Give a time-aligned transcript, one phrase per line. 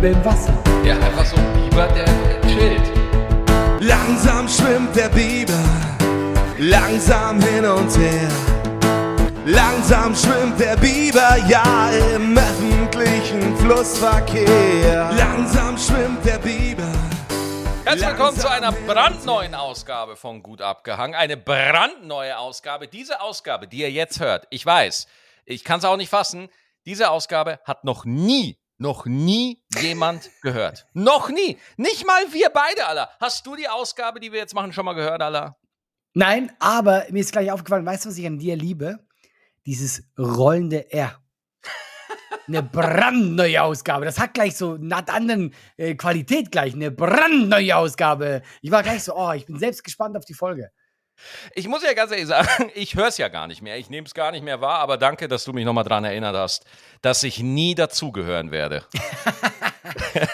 [0.00, 0.54] Biber im Wasser.
[0.82, 2.06] Ja, einfach so ein Biber, der
[2.48, 2.82] chillt.
[3.80, 5.62] Langsam schwimmt der Biber,
[6.58, 8.28] langsam hin und her.
[9.44, 15.10] Langsam schwimmt der Biber, ja, im öffentlichen Flussverkehr.
[15.12, 16.90] Langsam schwimmt der Biber.
[17.84, 21.14] Herzlich willkommen zu einer brandneuen Ausgabe von Gut Abgehangen.
[21.14, 22.88] Eine brandneue Ausgabe.
[22.88, 25.06] Diese Ausgabe, die ihr jetzt hört, ich weiß,
[25.44, 26.48] ich kann es auch nicht fassen,
[26.86, 30.86] diese Ausgabe hat noch nie, noch nie jemand gehört.
[30.94, 31.58] Noch nie.
[31.76, 33.10] Nicht mal wir beide, Allah.
[33.20, 35.56] Hast du die Ausgabe, die wir jetzt machen, schon mal gehört, Allah?
[36.14, 38.98] Nein, aber mir ist gleich aufgefallen, weißt du, was ich an dir liebe?
[39.66, 41.20] Dieses rollende R.
[42.48, 44.06] Eine brandneue Ausgabe.
[44.06, 46.74] Das hat gleich so eine anderen äh, Qualität gleich.
[46.74, 48.42] Eine brandneue Ausgabe.
[48.62, 50.72] Ich war gleich so, oh, ich bin selbst gespannt auf die Folge.
[51.54, 53.78] Ich muss ja ganz ehrlich sagen, ich höre es ja gar nicht mehr.
[53.78, 56.36] Ich nehme es gar nicht mehr wahr, aber danke, dass du mich nochmal daran erinnert
[56.36, 56.64] hast,
[57.02, 58.84] dass ich nie dazugehören werde.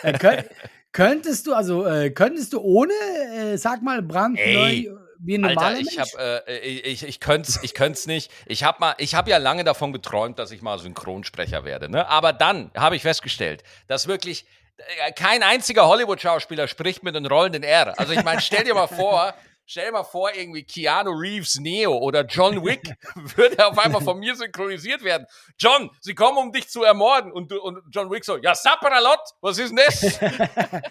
[0.02, 0.44] Äh, könnt,
[0.92, 4.86] könntest du, also, äh, könntest du ohne, äh, sag mal, brandneu
[5.18, 6.12] wie ein normaler Alter, ich Mensch?
[6.14, 8.30] habe, äh, ich, ich, könnte es ich könnt's nicht.
[8.46, 11.88] Ich habe mal, ich habe ja lange davon geträumt, dass ich mal Synchronsprecher werde.
[11.88, 12.08] Ne?
[12.08, 17.62] Aber dann habe ich festgestellt, dass wirklich äh, kein einziger Hollywood-Schauspieler spricht mit einem rollenden
[17.62, 17.98] R.
[17.98, 19.34] Also ich meine, stell dir mal vor,
[19.66, 22.94] stell dir mal vor, irgendwie Keanu Reeves Neo oder John Wick
[23.36, 25.26] würde auf einmal von mir synchronisiert werden.
[25.58, 27.32] John, sie kommen, um dich zu ermorden.
[27.32, 30.18] Und, du, und John Wick so, ja, Sapralot, was ist denn das?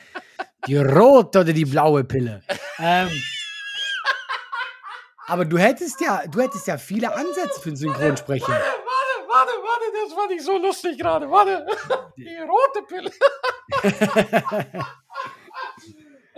[0.68, 2.42] Die rote oder die blaue Pille.
[2.80, 3.12] ähm,
[5.28, 8.48] aber du hättest ja, du hättest ja viele Ansätze für einen Synchronsprecher.
[8.48, 11.30] Warte, warte, warte, das fand ich so lustig gerade.
[11.30, 11.68] Warte.
[12.18, 13.12] Die rote Pille.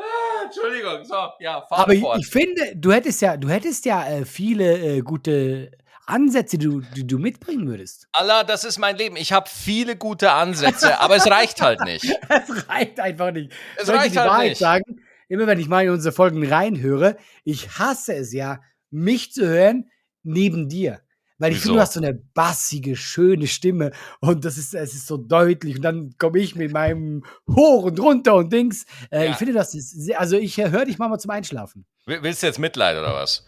[0.08, 2.20] Ah, Entschuldigung, so, ja, fahr Aber ich, fort.
[2.20, 5.72] ich finde, du hättest ja, du hättest ja äh, viele äh, gute
[6.06, 8.08] Ansätze, die du, die du mitbringen würdest.
[8.14, 9.18] Allah, das ist mein Leben.
[9.18, 12.06] Ich habe viele gute Ansätze, aber es reicht halt nicht.
[12.30, 13.52] Es reicht einfach nicht.
[13.76, 14.60] Es Soll ich dir reicht die halt Wahrheit nicht.
[14.60, 15.02] sagen?
[15.28, 19.90] Immer wenn ich mal in unsere Folgen reinhöre, ich hasse es ja, mich zu hören
[20.24, 21.02] neben dir.
[21.40, 21.64] Weil ich Wieso?
[21.70, 25.76] finde, du hast so eine bassige, schöne Stimme und das ist, es ist so deutlich.
[25.78, 28.86] Und dann komme ich mit meinem Hoch und runter und Dings.
[29.12, 29.32] Äh, Ja.
[29.32, 31.86] Ich finde, das ist sehr, also ich höre dich mal zum Einschlafen.
[32.06, 33.46] Will- Willst du jetzt Mitleid oder was?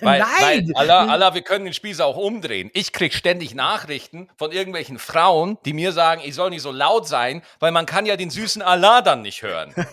[0.00, 0.70] Weil, Nein!
[0.74, 2.70] Weil, Allah, Allah, wir können den Spieß auch umdrehen.
[2.74, 7.06] Ich krieg ständig Nachrichten von irgendwelchen Frauen, die mir sagen, ich soll nicht so laut
[7.08, 9.74] sein, weil man kann ja den süßen Allah dann nicht hören.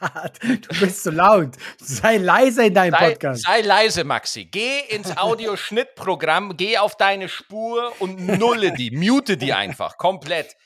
[0.00, 0.38] Hart.
[0.42, 1.50] Du bist so laut.
[1.78, 3.42] Sei leise in deinem Sei, Podcast.
[3.44, 4.44] sei leise, Maxi.
[4.46, 10.56] Geh ins Audioschnittprogramm, geh auf deine Spur und nulle die, mute die einfach komplett.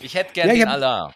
[0.00, 1.14] Ich hätte gern Ja, den hab- Allah.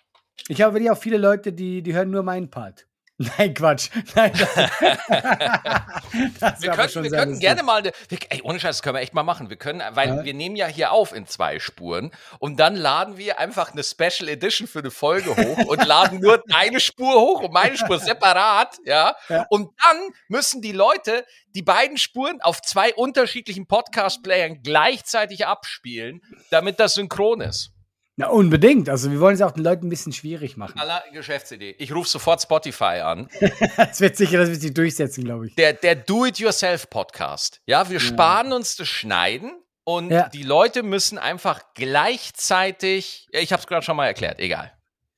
[0.49, 2.86] Ich habe wirklich auch viele Leute, die, die hören nur meinen Part.
[3.19, 3.89] Nein, Quatsch.
[4.15, 4.55] Nein, das,
[6.41, 9.01] das Wir könnten, wir könnten gerne mal, eine- wir, ey, ohne Scheiß, das können wir
[9.01, 9.49] echt mal machen.
[9.51, 10.25] Wir können, weil Ja.
[10.25, 14.29] wir nehmen ja hier auf in zwei Spuren und dann laden wir einfach eine Special
[14.29, 18.77] Edition für eine Folge hoch und laden nur deine Spur hoch und meine Spur separat,
[18.85, 19.17] ja?
[19.29, 19.47] Ja.
[19.49, 19.97] Und dann
[20.29, 21.25] müssen die Leute
[21.55, 27.71] die beiden Spuren auf zwei unterschiedlichen Podcast-Playern gleichzeitig abspielen, damit das synchron ist.
[28.19, 28.89] Na, unbedingt.
[28.89, 30.79] Also, wir wollen es auch den Leuten ein bisschen schwierig machen.
[30.81, 31.77] Aller Geschäftsidee.
[31.79, 33.29] Ich rufe sofort Spotify an.
[33.77, 35.55] Das wird sicher, das wird sich durchsetzen, glaube ich.
[35.55, 37.61] der, der Do-it-yourself-Podcast.
[37.67, 39.53] Ja, wir sparen uns das Schneiden
[39.85, 40.29] und Ja.
[40.31, 43.29] die Leute müssen einfach gleichzeitig.
[43.33, 44.73] Ja, ich habe es gerade schon mal erklärt, egal.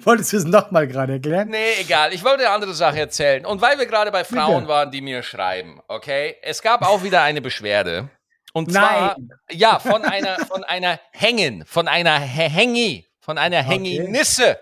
[0.04, 1.50] Wolltest du es nochmal gerade erklären?
[1.50, 2.14] Nee, egal.
[2.14, 3.46] Ich wollte eine andere Sache erzählen.
[3.46, 4.68] Und weil wir gerade bei Frauen Bitte.
[4.68, 6.36] waren, die mir schreiben, okay?
[6.42, 8.10] Es gab auch wieder eine Beschwerde.
[8.56, 9.30] Und zwar, Nein.
[9.52, 14.58] ja, von einer, von einer Hängen, von einer Hä- Hängi, von einer Hänginisse.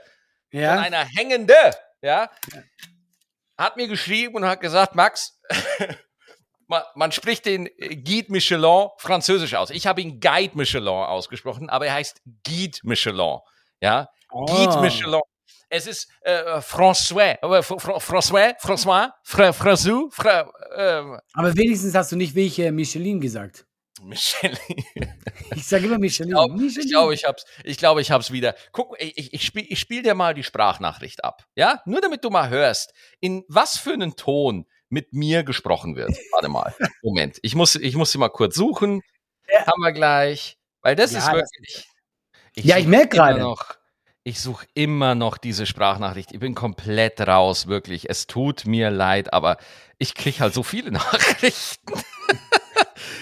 [0.51, 0.79] von Ja.
[0.79, 1.53] einer Hängende,
[2.01, 2.27] ja,
[3.57, 5.39] hat mir geschrieben und hat gesagt, Max,
[6.67, 9.69] man, man spricht den Guide Michelin französisch aus.
[9.69, 13.37] Ich habe ihn Guide Michelin ausgesprochen, aber er heißt Guide Michelin,
[13.79, 14.81] ja, Guide Ah.
[14.81, 15.21] Michelin.
[15.69, 21.95] Es ist äh, François, äh, Fr- Fr- François, François, Fra, François, Fra, äh, Aber wenigstens
[21.95, 23.65] hast du nicht wie ich äh, Michelin gesagt.
[24.03, 24.57] Michelin.
[25.55, 26.77] Ich sage immer glaub- Michelin.
[26.85, 28.55] Ich glaube, ich hab's, ich glaube, ich hab's wieder.
[28.71, 31.45] Guck, ich, ich, ich spiel, ich spiel dir mal die Sprachnachricht ab.
[31.55, 31.81] Ja?
[31.85, 36.11] Nur damit du mal hörst, in was für einen Ton mit mir gesprochen wird.
[36.31, 36.73] Warte mal.
[37.03, 37.37] Moment.
[37.43, 39.01] Ich muss, ich muss sie mal kurz suchen.
[39.51, 39.65] Ja.
[39.67, 40.57] Haben wir gleich.
[40.81, 41.87] Weil das Ja, ist wirklich.
[42.55, 43.39] Ja, ich such merk immer gerade.
[43.41, 43.65] noch.
[44.25, 46.31] Ich suche immer noch diese Sprachnachricht.
[46.31, 48.09] Ich bin komplett raus, wirklich.
[48.09, 49.57] Es tut mir leid, aber
[49.97, 51.93] ich krieg halt so viele Nachrichten.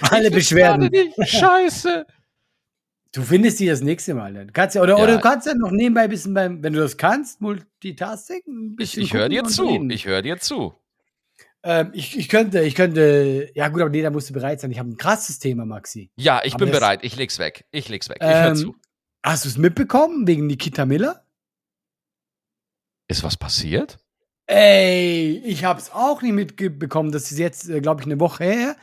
[0.10, 0.90] Alle Beschwerden.
[0.92, 1.30] Gerade nicht.
[1.30, 2.06] Scheiße.
[3.14, 4.34] Du findest die das nächste Mal.
[4.34, 4.54] Dann.
[4.54, 5.04] Kannst ja, oder, Ja.
[5.04, 8.42] oder du kannst ja noch nebenbei ein bisschen beim, wenn du das kannst, Multitasking.
[8.48, 9.66] Ein Ich, ich höre dir zu.
[9.68, 9.90] reden.
[9.90, 10.74] Ich höre dir zu.
[11.64, 14.72] Ähm, ich, ich könnte, ich könnte, ja gut, aber nee, da musst du bereit sein.
[14.72, 16.10] Ich habe ein krasses Thema, Maxi.
[16.16, 17.02] Ja, ich Aber bin bereit.
[17.04, 17.66] Ich leg's weg.
[17.72, 18.18] Ich leg's weg.
[18.22, 18.76] Ich hör Ähm, zu.
[19.24, 21.24] Hast du es mitbekommen wegen Nikita Miller?
[23.08, 24.00] Ist was passiert?
[24.48, 27.12] Ey, ich hab's auch nicht mitbekommen.
[27.12, 28.76] Das ist jetzt, äh, glaube ich, eine Woche her.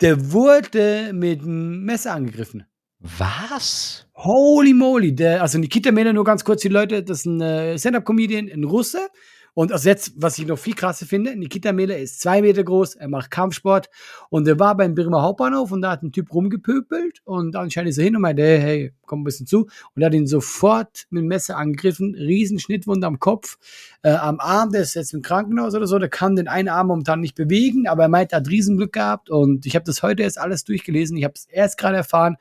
[0.00, 2.66] Der wurde mit einem Messer angegriffen.
[2.98, 4.06] Was?
[4.14, 5.14] Holy moly.
[5.14, 8.64] Der, also Nikita Miller, nur ganz kurz die Leute, das ist ein äh, Stand-Up-Comedian, ein
[8.64, 9.08] Russe.
[9.56, 12.96] Und also jetzt, was ich noch viel krasser finde, Nikita Miller ist zwei Meter groß,
[12.96, 13.88] er macht Kampfsport
[14.28, 17.96] und er war beim Birmer Hauptbahnhof und da hat ein Typ rumgepöpelt und anscheinend ist
[17.96, 19.60] er hin und meinte, hey, hey, komm ein bisschen zu.
[19.94, 23.56] Und er hat ihn sofort mit dem Messer angegriffen, riesen Schnittwunde am Kopf,
[24.02, 26.88] äh, am Arm, der ist jetzt im Krankenhaus oder so, der kann den einen Arm
[26.88, 30.22] momentan nicht bewegen, aber er meint, er hat Riesenglück gehabt und ich habe das heute
[30.22, 32.36] erst alles durchgelesen, ich habe es erst gerade erfahren,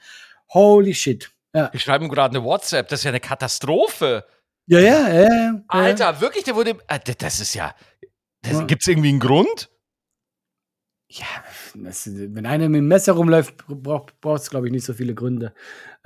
[0.49, 1.31] holy shit.
[1.53, 1.69] Ja.
[1.71, 4.25] Ich schreibe ihm gerade eine WhatsApp, das ist ja eine Katastrophe.
[4.67, 5.29] Ja, ja, ja.
[5.29, 5.63] ja.
[5.67, 6.77] Alter, wirklich, der wurde.
[6.87, 7.75] äh, Das ist ja.
[8.41, 9.69] Das, Gibt es irgendwie einen Grund?
[11.09, 11.25] Ja,
[11.75, 15.53] das, wenn einer mit dem Messer rumläuft, braucht es, glaube ich, nicht so viele Gründe.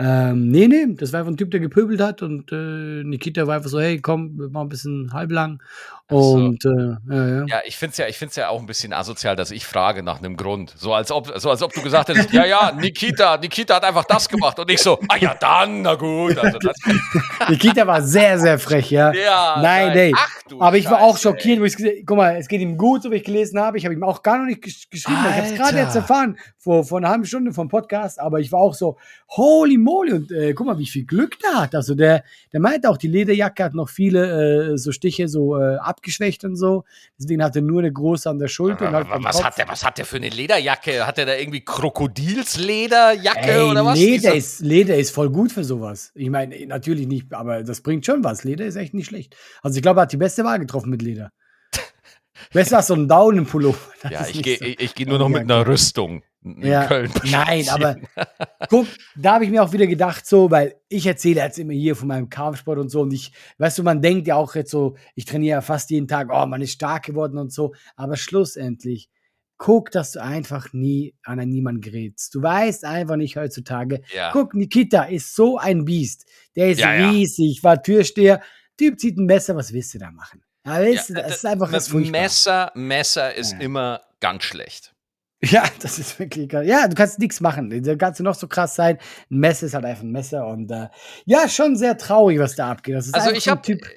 [0.02, 3.58] Ähm, nee, nee, das war einfach ein Typ, der gepöbelt hat und äh, Nikita war
[3.58, 5.62] einfach so, hey, komm, wir machen ein bisschen halblang.
[6.10, 6.16] so.
[6.16, 7.46] Und äh, ja, ja.
[7.48, 10.02] Ja, ich finde es ja, ich find's ja auch ein bisschen asozial, dass ich frage
[10.02, 10.74] nach einem Grund.
[10.78, 14.06] So als ob, so als ob du gesagt hättest, ja, ja, Nikita, Nikita hat einfach
[14.06, 16.38] das gemacht und ich so, ah ja, dann, na gut.
[16.38, 16.60] Also
[17.50, 19.12] Nikita war sehr, sehr frech, ja.
[19.12, 20.14] ja, Nein, nee.
[20.16, 20.30] Ach,
[20.60, 23.04] Aber ich war auch Scheiße, schockiert, wo ich gesehen guck mal, es geht ihm gut,
[23.04, 23.78] so wie ich gelesen habe.
[23.78, 25.20] Ich habe ihm auch gar noch nicht gesch geschrieben.
[25.30, 25.80] Ich habe es gerade Alter.
[25.80, 28.20] jetzt erfahren, vor, vor einer halben Stunde vom Podcast.
[28.20, 28.98] Aber ich war auch so,
[29.30, 30.14] holy moly.
[30.14, 31.76] Und äh, guck mal, wie viel Glück der hat.
[31.76, 35.78] Also der, der meinte auch, die Lederjacke hat noch viele äh, so Stiche so äh,
[35.78, 36.84] abgeschwächt und so.
[37.20, 38.88] Deswegen hat er nur eine große an der Schulter.
[38.88, 39.46] und halt Was Kopf.
[39.46, 41.06] hat, der, was hat der für eine Lederjacke?
[41.06, 43.98] Hat der da irgendwie Krokodilslederjacke Ey, oder was?
[43.98, 46.12] Leder ist, Leder ist voll gut für sowas.
[46.16, 48.44] Ich meine, natürlich nicht, aber das bringt schon was.
[48.44, 49.36] Leder ist echt nicht schlecht.
[49.62, 51.32] Also ich glaube, er hat die beste Wahl getroffen mit Leder.
[52.54, 53.80] Besser als so ein Daunenpullover.
[54.10, 54.66] Ja, ich gehe so.
[54.66, 57.12] ich, ich geh nur noch mit einer Rüstung in Ja, Köln.
[57.26, 57.98] Nein, aber
[58.70, 61.96] guck, da habe ich mir auch wieder gedacht, so, weil ich erzähle jetzt immer hier
[61.96, 64.96] von meinem Kampfsport und so und ich, weißt du, man denkt ja auch jetzt so,
[65.16, 69.10] ich trainiere ja fast jeden Tag, oh, man ist stark geworden und so, aber schlussendlich,
[69.58, 72.34] guck, dass du einfach nie an niemanden gerätst.
[72.34, 74.32] Du weißt einfach nicht heutzutage, Ja.
[74.32, 76.26] guck, Nikita ist so ein Biest,
[76.56, 78.42] der ist Ja, riesig, war Türsteher,
[78.78, 80.42] Typ zieht ein Messer, was willst du da machen?
[80.66, 81.92] Ja, weißt du, Ja, das ist einfach das.
[81.92, 84.96] Messer, Messer ist immer ganz schlecht.
[85.52, 86.66] Ja, das ist wirklich krass.
[86.66, 87.70] Ja, du kannst nichts machen.
[87.84, 88.98] Da kannst du noch so krass sein.
[89.32, 90.46] Ein Messer ist halt einfach ein Messer.
[90.48, 90.90] Und äh,
[91.26, 92.96] ja, schon sehr traurig, was da abgeht.
[92.96, 93.88] Das ist Also ich habe Typ.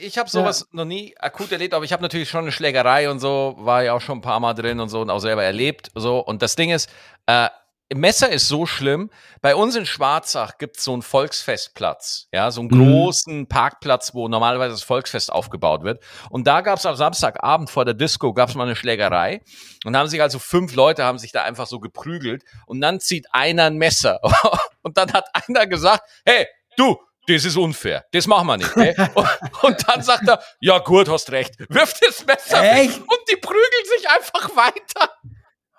[0.00, 3.20] ich hab sowas noch nie akut erlebt, aber ich habe natürlich schon eine Schlägerei und
[3.20, 5.90] so, war ja auch schon ein paar Mal drin und so und auch selber erlebt.
[5.94, 6.18] So.
[6.18, 6.90] Und das Ding ist,
[7.26, 7.48] äh,
[7.94, 9.10] Messer ist so schlimm.
[9.40, 12.90] Bei uns in Schwarzach gibt es so einen Volksfestplatz, ja, so einen Mhm.
[12.92, 16.02] großen Parkplatz, wo normalerweise das Volksfest aufgebaut wird.
[16.30, 19.40] Und da gab es am Samstagabend vor der Disco gab es mal eine Schlägerei.
[19.84, 22.44] Und da haben sich also fünf Leute haben sich da einfach so geprügelt.
[22.66, 24.20] Und dann zieht einer ein Messer.
[24.82, 26.46] Und dann hat einer gesagt, hey,
[26.76, 28.04] du, das ist unfair.
[28.12, 28.76] Das machen wir nicht.
[28.76, 28.94] Ey.
[29.62, 31.54] Und, dann sagt er, ja gut, hast recht.
[31.70, 32.98] Wirft das Messer weg Echt?
[33.00, 35.10] und die prügeln sich einfach weiter.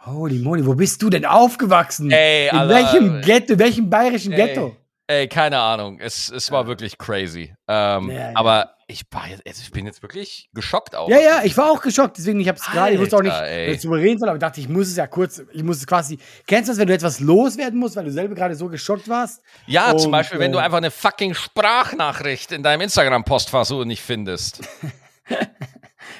[0.06, 2.10] Holy moly, wo bist du denn aufgewachsen?
[2.12, 2.74] Ey, in Alter.
[2.74, 4.75] welchem Ghetto, in welchem bayerischen Ghetto?
[5.07, 6.00] Ey, keine Ahnung.
[6.00, 7.54] Es, es war wirklich crazy.
[7.68, 8.31] Ähm, Ja, ja.
[8.36, 11.10] Aber ich, war jetzt, also ich bin jetzt wirklich geschockt auch.
[11.10, 13.34] Ja, ja, ich war auch geschockt, deswegen ich habe es gerade, ich wusste auch nicht,
[13.36, 13.78] ey.
[13.78, 16.18] du reden soll, aber ich dachte, ich muss es ja kurz, ich muss es quasi,
[16.47, 19.42] kennst du das, wenn du etwas loswerden musst, weil du selber gerade so geschockt warst?
[19.68, 24.02] Ja, zum Und, Beispiel, wenn äh, du einfach eine fucking Sprachnachricht in deinem Instagram-Postfach nicht
[24.02, 24.62] findest.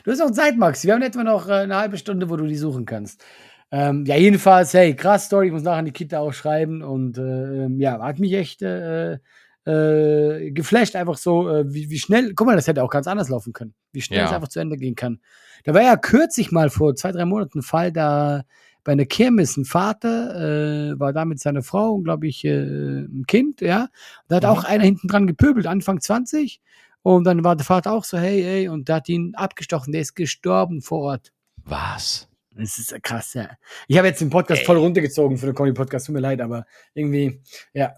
[0.04, 0.84] Du hast auch Zeit, Max.
[0.86, 3.24] Wir haben etwa noch äh, eine halbe Stunde, wo du die suchen kannst.
[3.72, 5.48] Ähm, ja, jedenfalls, hey, krass Story.
[5.48, 6.82] Ich muss nachher an die Kita auch schreiben.
[6.82, 9.20] Und äh, ähm, ja, hat mich echt äh,
[9.66, 10.96] äh, geflasht.
[10.96, 12.34] Einfach so, äh, wie, wie schnell.
[12.34, 13.74] Guck mal, das hätte auch ganz anders laufen können.
[13.92, 14.26] Wie schnell Ja.
[14.26, 15.20] es einfach zu Ende gehen kann.
[15.66, 18.44] Da war ja kürzlich mal vor zwei, drei Monaten ein Fall, da
[18.86, 23.02] bei einer Kirmes ein Vater äh, war da mit seiner Frau und, glaube ich, äh,
[23.04, 23.90] ein Kind, ja.
[24.30, 24.50] Da hat Mhm.
[24.50, 26.62] auch einer hinten dran gepöbelt, Anfang 20.
[27.02, 30.02] Und dann war der Vater auch so, hey, hey, und der hat ihn abgestochen, der
[30.02, 31.34] ist gestorben vor Ort.
[31.66, 32.29] Was?
[32.60, 33.50] Das ist ja krass, ja.
[33.88, 34.66] Ich habe jetzt den Podcast Ey.
[34.66, 37.42] voll runtergezogen für den Comedy-Podcast, tut mir leid, aber irgendwie,
[37.74, 37.94] ja,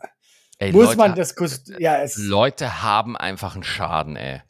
[0.59, 4.41] Ey, muss Leute, man das kurz, ja, es, Leute haben einfach einen Schaden, ey.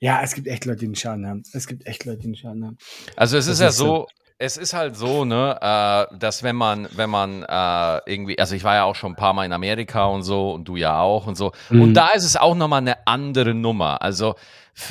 [0.00, 1.42] ja, es gibt echt Leute, die einen Schaden haben.
[1.52, 2.78] Es gibt echt Leute, die einen Schaden haben.
[3.16, 4.08] Also es Das ist ja so.
[4.38, 8.64] es ist halt so, ne, äh, dass wenn man, wenn man äh, irgendwie, also ich
[8.64, 11.26] war ja auch schon ein paar Mal in Amerika und so und du ja auch
[11.26, 11.52] und so.
[11.68, 11.82] Mhm.
[11.82, 14.02] Und da ist es auch nochmal eine andere Nummer.
[14.02, 14.34] Also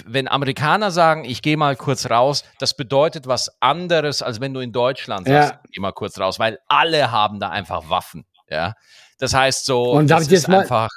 [0.08, 4.60] wenn Amerikaner sagen, ich gehe mal kurz raus, das bedeutet was anderes, als wenn du
[4.60, 5.60] in Deutschland sagst, Ja.
[5.66, 8.74] ich geh mal kurz raus, weil alle haben da einfach Waffen, ja.
[9.18, 10.90] Das heißt so, Und das ich ist mal- einfach,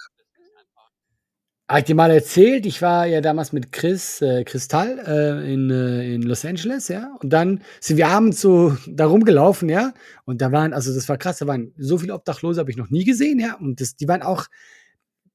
[1.69, 5.71] Habe ich dir mal erzählt, ich war ja damals mit Chris äh, Kristall äh, in,
[5.71, 7.15] äh, in Los Angeles, ja.
[7.21, 9.93] Und dann sind wir abends so da rumgelaufen, ja.
[10.27, 12.91] Und da waren, also das war krass, da waren so viele Obdachlose, habe ich noch
[12.91, 13.55] nie gesehen, ja.
[13.55, 14.47] Und das, die waren auch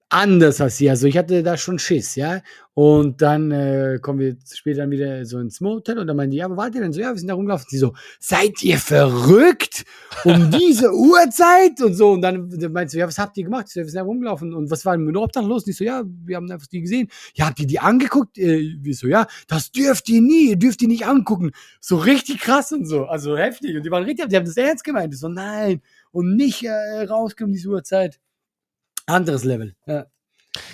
[0.10, 0.90] anders als sie.
[0.90, 2.42] Also ich hatte da schon Schiss, ja.
[2.74, 6.46] Und dann äh, kommen wir später wieder so ins Motel und dann meinen die, ja,
[6.46, 7.02] aber wart ihr denn so?
[7.02, 7.66] Ja, wir sind da rumgelaufen.
[7.70, 9.84] Sie so, seid ihr verrückt?
[10.24, 11.82] Um diese Uhrzeit?
[11.82, 12.12] Und so.
[12.12, 13.68] Und dann meinst du, ja, was habt ihr gemacht?
[13.68, 14.54] So, wir sind da rumgelaufen.
[14.54, 15.64] Und was war mit dem Obdach los?
[15.64, 17.08] Und ich so, ja, wir haben einfach die gesehen.
[17.34, 18.38] Ja, habt ihr die angeguckt?
[18.38, 21.52] Äh, wie so, ja, das dürft ihr nie, ihr dürft die nicht angucken.
[21.82, 23.06] So richtig krass und so.
[23.06, 23.76] Also heftig.
[23.76, 25.14] Und die waren richtig, die haben das ernst gemeint.
[25.14, 25.82] Ich so, nein.
[26.12, 28.20] Und nicht äh, rauskommen, diese Uhrzeit.
[29.08, 29.76] Anderes Level.
[29.86, 30.06] Ja.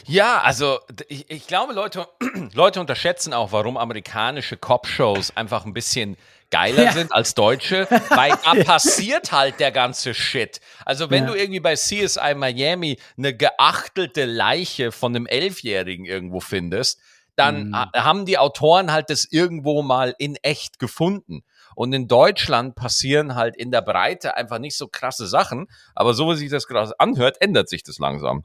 [0.06, 2.08] Ja, also ich, ich glaube, Leute,
[2.54, 6.16] Leute unterschätzen auch, warum amerikanische Cop-Shows einfach ein bisschen
[6.52, 6.92] geiler Ja.
[6.94, 10.62] sind als deutsche, weil da passiert halt der ganze Shit.
[10.86, 11.32] Also wenn Ja.
[11.32, 17.00] du irgendwie bei CSI Miami eine geachtelte Leiche von einem Elfjährigen irgendwo findest,
[17.36, 17.76] dann Mhm.
[17.76, 21.44] ha- haben die Autoren halt das irgendwo mal in echt gefunden.
[21.76, 25.68] Und in Deutschland passieren halt in der Breite einfach nicht so krasse Sachen.
[25.96, 28.44] Aber so wie sich das gerade anhört, ändert sich das langsam.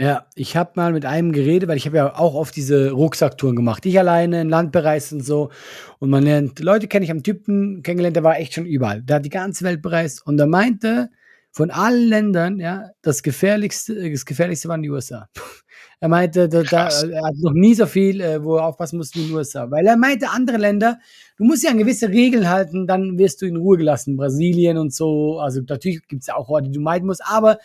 [0.00, 3.56] Ja, ich habe mal mit einem geredet, weil ich habe ja auch oft diese Rucksacktouren
[3.56, 3.84] gemacht.
[3.84, 5.50] Ich alleine, ein Land bereist und so.
[5.98, 9.02] Und man lernt, Leute kenne ich am Typen kennengelernt, der war echt schon überall.
[9.02, 11.10] Der hat die ganze Welt bereist und er meinte,
[11.50, 15.28] von allen Ländern, ja, das gefährlichste, das gefährlichste waren die USA.
[16.00, 19.18] Er meinte, da, da, er hat noch nie so viel, äh, wo er aufpassen musste
[19.18, 19.68] wie in den USA.
[19.68, 21.00] Weil er meinte, andere Länder,
[21.36, 24.16] du musst ja an gewisse Regeln halten, dann wirst du in Ruhe gelassen.
[24.16, 25.40] Brasilien und so.
[25.40, 27.58] Also natürlich gibt es ja auch Orte, die du meiden musst, aber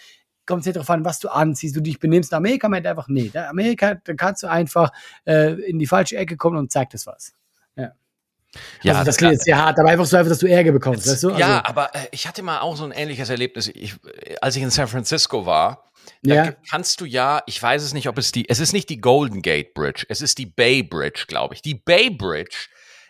[0.47, 2.31] kommt es ja darauf an, was du anziehst, du dich benimmst.
[2.31, 4.91] In Amerika meint einfach, nee, da Amerika, da kannst du einfach
[5.25, 7.33] äh, in die falsche Ecke kommen und zeigt das was.
[7.75, 7.93] Ja,
[8.85, 11.23] also das klingt jetzt sehr hart, aber einfach so einfach, dass du Ärger bekommst, weißt
[11.23, 11.29] du?
[11.31, 13.67] ja, Also, aber äh, ich hatte mal auch so ein ähnliches Erlebnis.
[13.73, 13.95] Ich,
[14.41, 15.89] als ich in San Francisco war,
[16.21, 16.45] Ja.
[16.47, 18.99] da kannst du ja, ich weiß es nicht, ob es die, es ist nicht die
[19.01, 21.61] Golden Gate Bridge, es ist die Bay Bridge, glaube ich.
[21.61, 22.67] Die Bay Bridge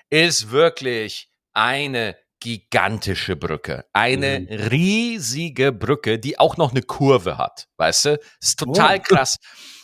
[0.09, 3.85] ist wirklich eine gigantische Brücke.
[3.93, 4.47] Eine Mhm.
[4.67, 8.19] riesige Brücke, die auch noch eine Kurve hat, weißt du?
[8.41, 9.01] Ist total Oh.
[9.01, 9.37] krass.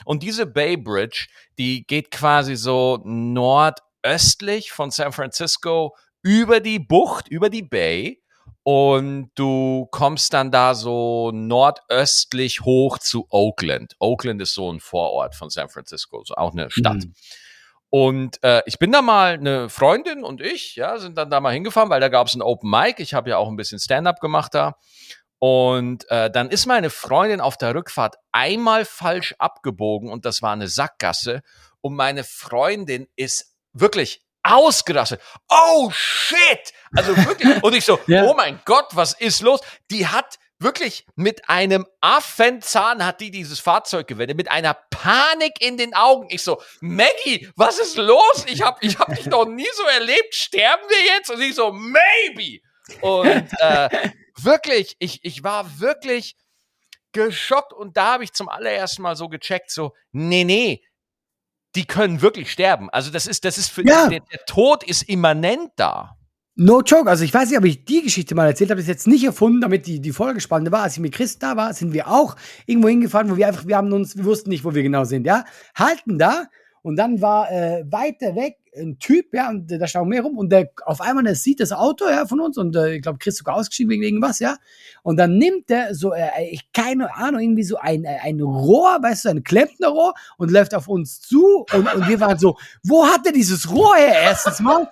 [0.06, 3.00] Und diese Bay Bridge, die geht quasi so
[4.04, 8.22] nordöstlich von San Francisco über die Bucht, über die Bay
[8.64, 13.96] und du kommst dann da so nordöstlich hoch zu Oakland.
[14.00, 17.06] Oakland ist so ein Vorort von San Francisco, so auch eine Stadt.
[17.06, 17.14] Mhm.
[17.92, 21.54] Und äh, ich bin da mal, eine Freundin und ich, ja, sind dann da mal
[21.54, 23.02] hingefahren, weil da gab es ein Open Mic.
[23.02, 24.76] Ich habe ja auch ein bisschen Stand-up gemacht da.
[25.40, 30.52] Und äh, dann ist meine Freundin auf der Rückfahrt einmal falsch abgebogen und das war
[30.52, 31.42] eine Sackgasse.
[31.82, 35.22] Und meine Freundin ist wirklich ausgerastet.
[35.50, 36.74] Oh shit!
[36.96, 37.62] Also wirklich.
[37.64, 38.24] Und ich so, Ja.
[38.26, 39.62] oh mein Gott, was ist los?
[39.92, 45.78] Die hat wirklich mit einem Affenzahn hat die dieses Fahrzeug gewendet, mit einer Panik in
[45.78, 46.28] den Augen.
[46.30, 48.46] Ich so, Maggie, was ist los?
[48.48, 50.36] Ich hab, ich hab dich noch nie so erlebt.
[50.36, 51.30] Sterben wir jetzt?
[51.30, 52.60] Und sie so, maybe.
[53.02, 56.36] Und äh, wirklich, ich, ich war wirklich
[57.12, 60.84] geschockt und da habe ich zum allerersten Mal so gecheckt, so, nee, nee,
[61.76, 62.90] die können wirklich sterben.
[62.90, 64.08] Also das ist, das ist für Ja.
[64.08, 66.16] der, der Tod ist immanent da.
[66.56, 68.90] No joke, also ich weiß nicht, ob ich die Geschichte mal erzählt habe, das ist
[68.90, 70.84] jetzt nicht erfunden, damit die, die Folge spannend war.
[70.84, 72.36] Als ich mit Chris da war, sind wir auch
[72.66, 75.26] irgendwo hingefahren, wo wir einfach, wir haben uns, wir wussten nicht, wo wir genau sind,
[75.26, 75.46] ja.
[75.74, 76.48] Halten da
[76.82, 80.52] und dann war äh, weiter weg ein Typ, ja, und da stand mehr rum und
[80.52, 83.38] der auf einmal der sieht das Auto, ja, von uns und äh, ich glaube, Chris
[83.38, 84.58] sogar ausgestiegen wegen irgendwas, ja.
[85.04, 88.98] Und dann nimmt der so, äh, ich keine Ahnung, irgendwie so ein, äh, ein Rohr,
[89.02, 93.06] weißt du, ein Klempnerrohr und läuft auf uns zu und, und wir waren so, wo
[93.06, 94.92] hat der dieses Rohr her, erstens mal?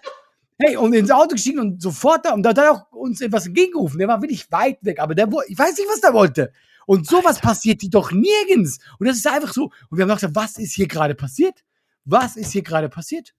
[0.59, 3.45] Hey, und ins Auto gestiegen und sofort da, und da hat er auch uns etwas
[3.45, 3.99] entgegengerufen.
[3.99, 6.51] Der war wirklich weit weg, aber der, ich weiß nicht, was der wollte.
[6.87, 8.79] Und sowas passiert die doch nirgends.
[8.97, 9.65] Und das ist einfach so.
[9.89, 11.63] Und wir haben gedacht, was ist hier gerade passiert?
[12.05, 13.35] Was ist hier gerade passiert?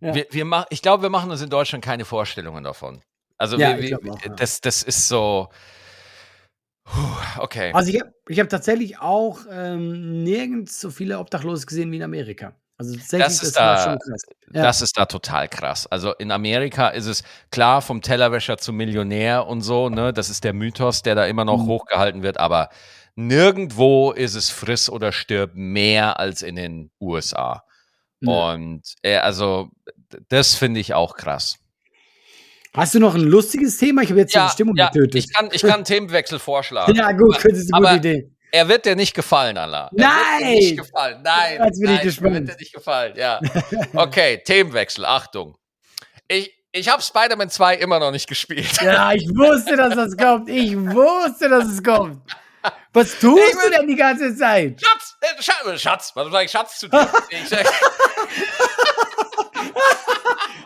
[0.00, 0.14] Ja.
[0.14, 3.00] Wir, wir mach, ich glaube, wir machen uns in Deutschland keine Vorstellungen davon.
[3.36, 4.34] Also Ja, wir, wir, auch, ja.
[4.34, 5.48] das, das ist so.
[6.84, 7.00] Puh,
[7.38, 7.72] okay.
[7.74, 12.02] Also ich habe ich hab tatsächlich auch ähm, nirgends so viele Obdachlose gesehen wie in
[12.02, 12.54] Amerika.
[12.78, 14.22] Also tatsächlich, Das ist war da- schon krass.
[14.54, 14.62] Ja.
[14.62, 15.86] Das ist da total krass.
[15.88, 20.12] Also in Amerika ist es klar vom Tellerwäscher zum Millionär und so, ne?
[20.12, 21.66] Das ist der Mythos, der da immer noch Mhm.
[21.66, 22.70] hochgehalten wird, aber
[23.16, 27.64] nirgendwo ist es friss oder stirb mehr als in den USA.
[28.20, 28.52] Ja.
[28.52, 29.68] Und äh, also
[30.28, 31.58] das finde ich auch krass.
[32.74, 34.02] Hast du noch ein lustiges Thema?
[34.02, 35.14] Ich habe jetzt die Stimmung getötet.
[35.14, 36.94] ich kann, ich kann einen Themenwechsel vorschlagen.
[36.94, 38.30] ja, gut, das ist eine Aber- gute Idee.
[38.50, 39.90] Er wird dir nicht gefallen, Allah.
[39.94, 40.54] Er Wird dir Nein!
[40.54, 41.20] nicht gefallen.
[41.22, 41.60] Nein.
[41.66, 42.34] Jetzt bin ich nein, gespannt.
[42.34, 43.40] Er wird dir nicht gefallen, ja.
[43.94, 45.04] Okay, Themenwechsel.
[45.04, 45.56] Achtung.
[46.28, 48.80] Ich, ich habe Spider-Man 2 immer noch nicht gespielt.
[48.80, 50.48] Ja, ich wusste, dass das kommt.
[50.48, 52.22] Ich wusste, dass es kommt.
[52.94, 54.80] Was tust Ich du denn die ganze Zeit?
[54.82, 55.07] Schatz,
[55.40, 57.08] Schatz, Schatz, was sag ich Schatz zu dir?
[57.30, 57.50] Ich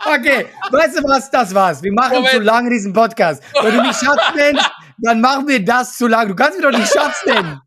[0.05, 1.31] Okay, weißt du was?
[1.31, 1.83] Das war's.
[1.83, 2.33] Wir machen Moment.
[2.33, 3.43] zu lange diesen Podcast.
[3.61, 6.31] Wenn du mich Schatz nennst, dann machen wir das zu lange.
[6.31, 7.61] Du kannst mir doch nicht Schatz nennen.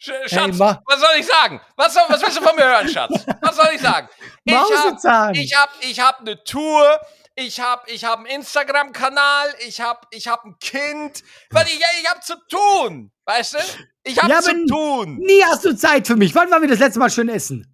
[0.00, 1.60] Sch- Hey, Schatz, Ma- was soll ich sagen?
[1.76, 3.26] Was, soll, was willst du von mir hören, Schatz?
[3.40, 4.08] Was soll ich sagen?
[4.44, 6.98] Ich habe ich hab, ich hab eine Tour,
[7.36, 11.22] ich habe ich hab einen Instagram-Kanal, ich habe ich hab ein Kind.
[11.50, 13.58] Weil ich, ich habe zu tun, weißt du?
[14.04, 15.16] Ich habe Ja, zu tun.
[15.18, 16.34] Nie hast du Zeit für mich.
[16.34, 17.70] Wann waren wir das letzte Mal schön essen?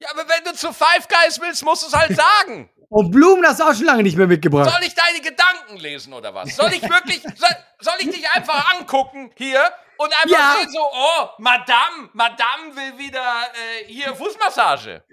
[0.00, 2.70] Ja, aber wenn du zu Five Guys willst, musst du es halt sagen.
[2.90, 4.70] Und Blumen hast du auch schon lange nicht mehr mitgebracht.
[4.70, 6.56] Soll ich deine Gedanken lesen oder was?
[6.56, 9.62] Soll ich wirklich, soll, soll ich dich einfach angucken hier
[9.98, 10.56] und einfach Ja.
[10.58, 15.04] sehen so, oh, Madame, Madame will wieder äh, hier Fußmassage.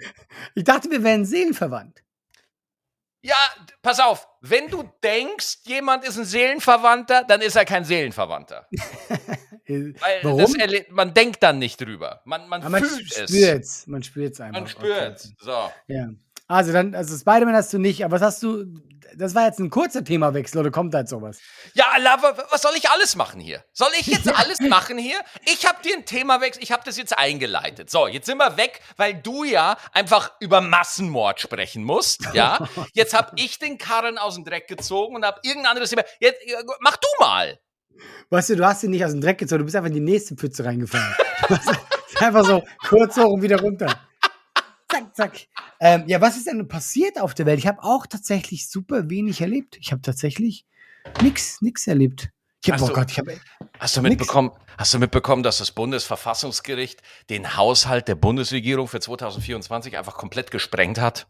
[0.56, 2.05] Ich dachte, wir wären seelenverwandt.
[3.26, 3.36] Ja,
[3.82, 8.68] pass auf, wenn du denkst, jemand ist ein Seelenverwandter, dann ist er kein Seelenverwandter.
[9.68, 10.38] Äh, Warum?
[10.38, 10.54] Das
[10.92, 12.22] man denkt dann nicht drüber.
[12.24, 13.88] Man, man man fühlt es.
[13.88, 14.60] Man spürt's einfach.
[14.60, 15.26] Man spürt.
[15.26, 15.36] Okay.
[15.40, 15.72] So.
[15.88, 16.10] Ja.
[16.48, 18.66] Also dann, also Spider-Man hast du nicht, aber was hast du,
[19.18, 21.40] das war jetzt ein kurzer Themawechsel oder kommt da jetzt sowas?
[21.74, 23.64] Ja, Allah, wa- was soll ich alles machen hier?
[23.74, 25.18] Soll ich jetzt alles machen hier?
[25.46, 27.90] Ich habe dir ein Thema weg, ich habe das jetzt eingeleitet.
[27.90, 32.68] So, jetzt sind wir weg, weil du ja einfach über Massenmord sprechen musst, ja?
[32.94, 36.04] Jetzt habe ich den Karren aus dem Dreck gezogen und habe irgendein anderes Thema.
[36.20, 36.40] Jetzt
[36.80, 37.60] mach du mal.
[38.30, 40.00] Weißt du, du hast ihn nicht aus dem Dreck gezogen, du bist einfach in die
[40.02, 41.16] nächste Pfütze reingefallen.
[42.20, 43.94] Einfach so kurz hoch und wieder runter.
[44.90, 45.48] Zack, zack.
[45.80, 47.60] Ähm, ja, was ist denn passiert auf der Welt?
[47.60, 49.78] Ich habe auch tatsächlich super wenig erlebt.
[49.80, 50.66] Ich habe tatsächlich
[51.22, 52.30] nix, nix erlebt.
[52.64, 53.40] Ich hab, Hast oh du- Gott, ich habe
[53.80, 59.98] Hast du mitbekommen, hast du mitbekommen, dass das Bundesverfassungsgericht den Haushalt der Bundesregierung für 2024
[59.98, 61.28] einfach komplett gesprengt hat?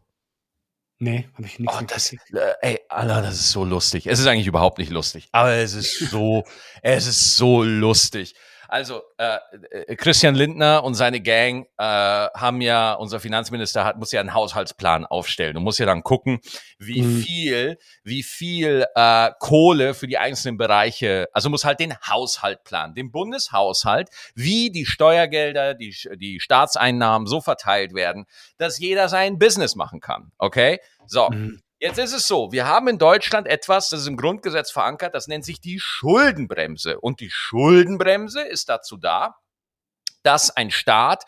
[0.97, 2.17] Nee, habe ich nichts Oh, das, äh,
[2.61, 4.07] ey, Alter, das ist so lustig.
[4.07, 6.45] Es ist eigentlich überhaupt nicht lustig, aber es ist so,
[6.81, 8.33] es ist so lustig.
[8.67, 9.37] Also, äh,
[9.71, 14.33] äh, Christian Lindner und seine Gang äh, haben ja, unser Finanzminister hat, muss ja einen
[14.33, 16.39] Haushaltsplan aufstellen und muss ja dann gucken,
[16.79, 17.21] wie Mhm.
[17.21, 22.95] viel, wie viel äh, Kohle für die einzelnen Bereiche, also muss halt den Haushalt planen,
[22.95, 28.25] den Bundeshaushalt, wie die Steuergelder, die, die Staatseinnahmen so verteilt werden,
[28.57, 30.31] dass jeder sein Business machen kann.
[30.37, 30.79] Okay?
[31.07, 31.29] So.
[31.29, 31.61] Mhm.
[31.85, 35.27] Jetzt ist es so, wir haben in Deutschland etwas, das ist im Grundgesetz verankert, das
[35.27, 36.99] nennt sich die Schuldenbremse.
[36.99, 39.35] Und die Schuldenbremse ist dazu da,
[40.23, 41.25] dass ein Staat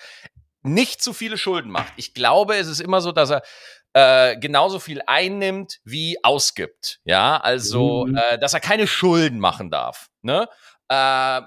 [0.64, 1.94] nicht zu viele Schulden macht.
[1.96, 3.44] Ich glaube, es ist immer so, dass er
[3.94, 7.02] äh, genauso viel einnimmt wie ausgibt.
[7.04, 8.16] Ja, also, Mhm.
[8.16, 10.08] äh, dass er keine Schulden machen darf.
[10.24, 10.50] Ne?
[10.90, 11.42] Äh,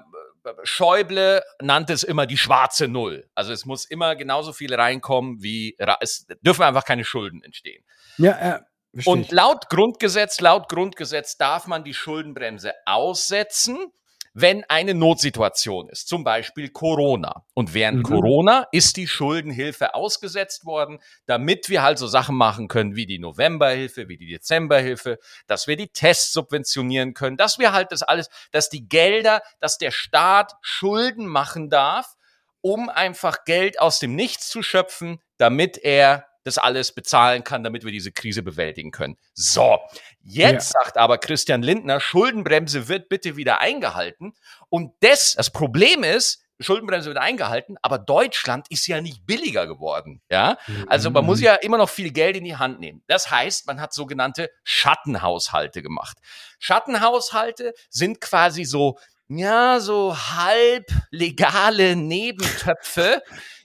[0.63, 3.29] Schäuble nannte es immer die schwarze Null.
[3.35, 7.85] Also es muss immer genauso viel reinkommen, wie es dürfen einfach keine Schulden entstehen.
[8.17, 8.61] Ja,
[9.05, 13.93] Und laut Grundgesetz, laut Grundgesetz darf man die Schuldenbremse aussetzen,
[14.33, 17.45] wenn eine Notsituation ist, zum Beispiel Corona.
[17.55, 18.03] Und während Mhm.
[18.05, 23.19] Corona ist die Schuldenhilfe ausgesetzt worden, damit wir halt so Sachen machen können wie die
[23.19, 28.29] Novemberhilfe, wie die Dezemberhilfe, dass wir die Tests subventionieren können, dass wir halt das alles,
[28.53, 32.15] dass die Gelder, dass der Staat Schulden machen darf,
[32.61, 37.85] um einfach Geld aus dem Nichts zu schöpfen, damit er das alles bezahlen kann, damit
[37.85, 39.17] wir diese Krise bewältigen können.
[39.35, 39.79] So,
[40.23, 44.33] jetzt sagt aber Christian Lindner, Schuldenbremse wird bitte wieder eingehalten.
[44.69, 50.21] Und das, das Problem ist, Schuldenbremse wird eingehalten, aber Deutschland ist ja nicht billiger geworden.
[50.31, 51.27] Ja, also man Mhm.
[51.27, 53.03] muss ja immer noch viel Geld in die Hand nehmen.
[53.07, 56.19] Das heißt, man hat sogenannte Schattenhaushalte gemacht.
[56.59, 58.99] Schattenhaushalte sind quasi so,
[59.29, 63.23] ja, so halb legale Nebentöpfe,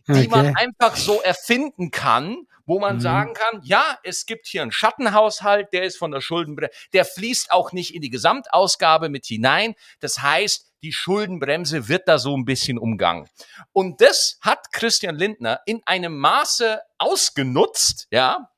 [0.07, 0.53] die man Okay.
[0.57, 2.99] einfach so erfinden kann, wo man Mhm.
[3.01, 7.51] sagen kann, ja, es gibt hier einen Schattenhaushalt, der ist von der Schuldenbremse, der fließt
[7.51, 9.75] auch nicht in die Gesamtausgabe mit hinein.
[9.99, 13.27] Das heißt, die Schuldenbremse wird da so ein bisschen umgangen.
[13.71, 18.49] Und das hat Christian Lindner in einem Maße ausgenutzt, ja,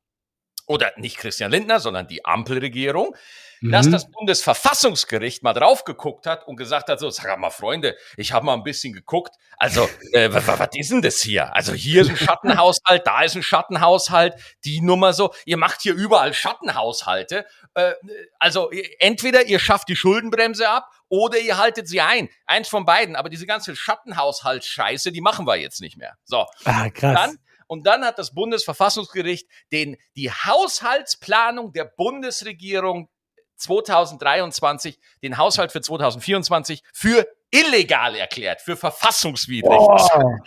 [0.68, 3.16] oder nicht Christian Lindner, sondern die Ampelregierung,
[3.62, 3.92] dass Mhm.
[3.94, 8.46] das Bundesverfassungsgericht mal drauf geguckt hat und gesagt hat, so, sag mal, Freunde, ich habe
[8.46, 11.56] mal ein bisschen geguckt, also, äh, was, ist denn das hier?
[11.56, 15.96] Also hier ist ein Schattenhaushalt, da ist ein Schattenhaushalt, die Nummer so, ihr macht hier
[15.96, 17.94] überall Schattenhaushalte, äh,
[18.38, 22.86] also äh, entweder ihr schafft die Schuldenbremse ab oder ihr haltet sie ein, eins von
[22.86, 26.14] beiden, aber diese ganze Schattenhaushaltsscheiße, die machen wir jetzt nicht mehr.
[26.26, 27.16] So, Ah, krass.
[27.16, 33.10] dann, und dann hat das Bundesverfassungsgericht den, die Haushaltsplanung der Bundesregierung
[33.58, 39.78] 2023, den Haushalt für 2024 für illegal erklärt, für verfassungswidrig.
[39.78, 40.38] Boah.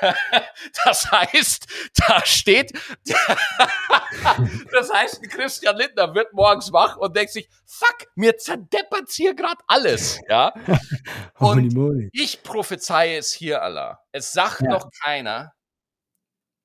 [0.84, 1.66] Das heißt,
[2.06, 2.72] da steht,
[4.72, 9.60] das heißt, Christian Lindner wird morgens wach und denkt sich, fuck, mir zerdeppert's hier gerade
[9.66, 10.52] alles, ja.
[11.38, 14.00] Und ich prophezeie es hier, Allah.
[14.12, 14.70] Es sagt Ja.
[14.70, 15.52] noch keiner.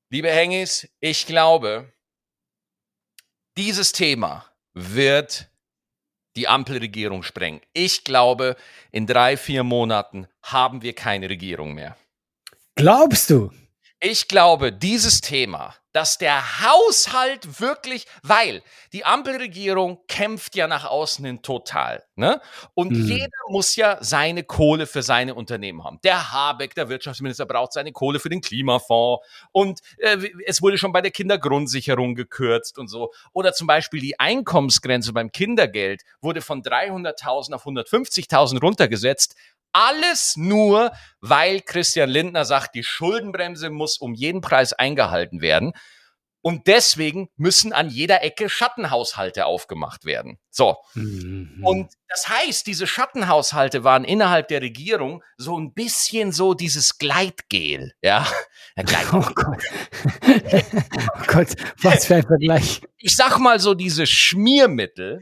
[0.09, 1.91] Liebe Hengis, ich glaube,
[3.57, 5.49] dieses Thema wird
[6.37, 7.59] die Ampelregierung sprengen.
[7.73, 8.55] Ich glaube,
[8.91, 11.97] in drei, vier Monaten haben wir keine Regierung mehr.
[12.75, 13.51] Glaubst du?
[13.99, 18.61] Ich glaube, dieses Thema, dass der Haushalt wirklich, weil
[18.93, 22.39] die Ampelregierung kämpft ja nach außen hin total, ne?
[22.75, 23.01] Und Mhm.
[23.07, 25.97] jeder muss ja seine Kohle für seine Unternehmen haben.
[26.03, 30.91] Der Habeck, der Wirtschaftsminister, braucht seine Kohle für den Klimafonds und äh, es wurde schon
[30.91, 33.11] bei der Kindergrundsicherung gekürzt und so.
[33.33, 39.35] Oder zum Beispiel die Einkommensgrenze beim Kindergeld wurde von 300.000 auf 150.000 runtergesetzt.
[39.79, 45.73] Alles nur, weil Christian Lindner sagt, die Schuldenbremse muss um jeden Preis eingehalten werden.
[46.41, 50.39] Und deswegen müssen an jeder Ecke Schattenhaushalte aufgemacht werden.
[50.49, 50.77] So.
[50.95, 51.61] Mhm.
[51.63, 57.93] Und das heißt, diese Schattenhaushalte waren innerhalb der Regierung so ein bisschen so dieses Gleitgel.
[58.01, 58.25] Ja,
[58.77, 59.19] ja Gleitgel.
[59.19, 59.63] Oh Gott.
[61.05, 61.49] oh Gott,
[61.83, 62.81] was für ein Vergleich.
[62.97, 65.21] Ich sag mal so diese Schmiermittel,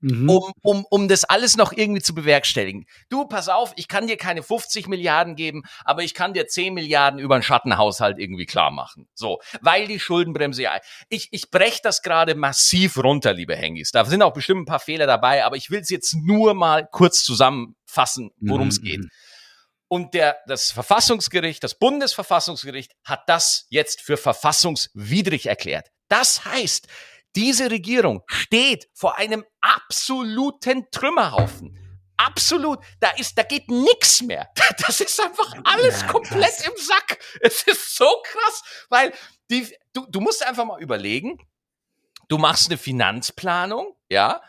[0.00, 0.28] Mhm.
[0.28, 2.86] um, um, um das alles noch irgendwie zu bewerkstelligen.
[3.08, 6.74] Du, pass auf, ich kann dir keine 50 Milliarden geben, aber ich kann dir 10
[6.74, 9.08] Milliarden über einen Schattenhaushalt irgendwie klar machen.
[9.14, 10.78] So, weil die Schuldenbremse ja.
[11.08, 13.90] Ich, ich brech das gerade massiv runter, liebe Hengis.
[13.90, 16.88] Da sind auch bestimmt ein paar Fehler dabei, aber ich will es jetzt nur mal
[16.90, 18.84] kurz zusammenfassen, worum es Mhm.
[18.84, 19.00] geht.
[19.88, 25.88] Und der, das Verfassungsgericht, das Bundesverfassungsgericht hat das jetzt für verfassungswidrig erklärt.
[26.08, 26.88] Das heißt,
[27.36, 31.78] diese Regierung steht vor einem absoluten Trümmerhaufen.
[32.16, 32.78] Absolut.
[33.00, 34.48] Da ist, da geht nichts mehr.
[34.86, 37.18] Das ist einfach alles Ja, komplett im Sack.
[37.40, 39.12] Es ist so krass, weil
[39.50, 41.38] die, du, du musst einfach mal überlegen,
[42.28, 44.40] du machst eine Finanzplanung, ja,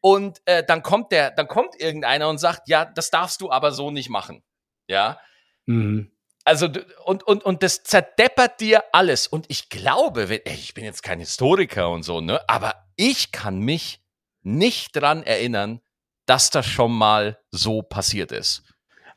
[0.00, 3.72] und äh, dann kommt der, dann kommt irgendeiner und sagt, ja, das darfst du aber
[3.72, 4.42] so nicht machen,
[4.88, 5.20] ja.
[5.66, 6.10] Mhm.
[6.44, 6.68] Also
[7.04, 9.26] und und und das zerdeppert dir alles.
[9.26, 13.30] Und ich glaube, wenn, ey, ich bin jetzt kein Historiker und so, ne, aber ich
[13.30, 14.00] kann mich
[14.42, 15.80] nicht dran erinnern,
[16.26, 18.62] dass das schon mal so passiert ist.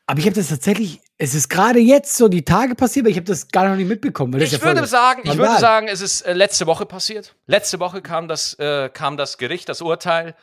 [0.06, 3.16] Aber ich habe das tatsächlich, es ist gerade jetzt so die Tage passiert, aber ich
[3.16, 4.40] habe das gar noch nicht mitbekommen.
[4.42, 7.36] Ich ja würde sagen, ich würde sagen, es ist äh, letzte Woche passiert.
[7.48, 10.36] Letzte Woche kam das, äh, kam das Gericht, das Urteil.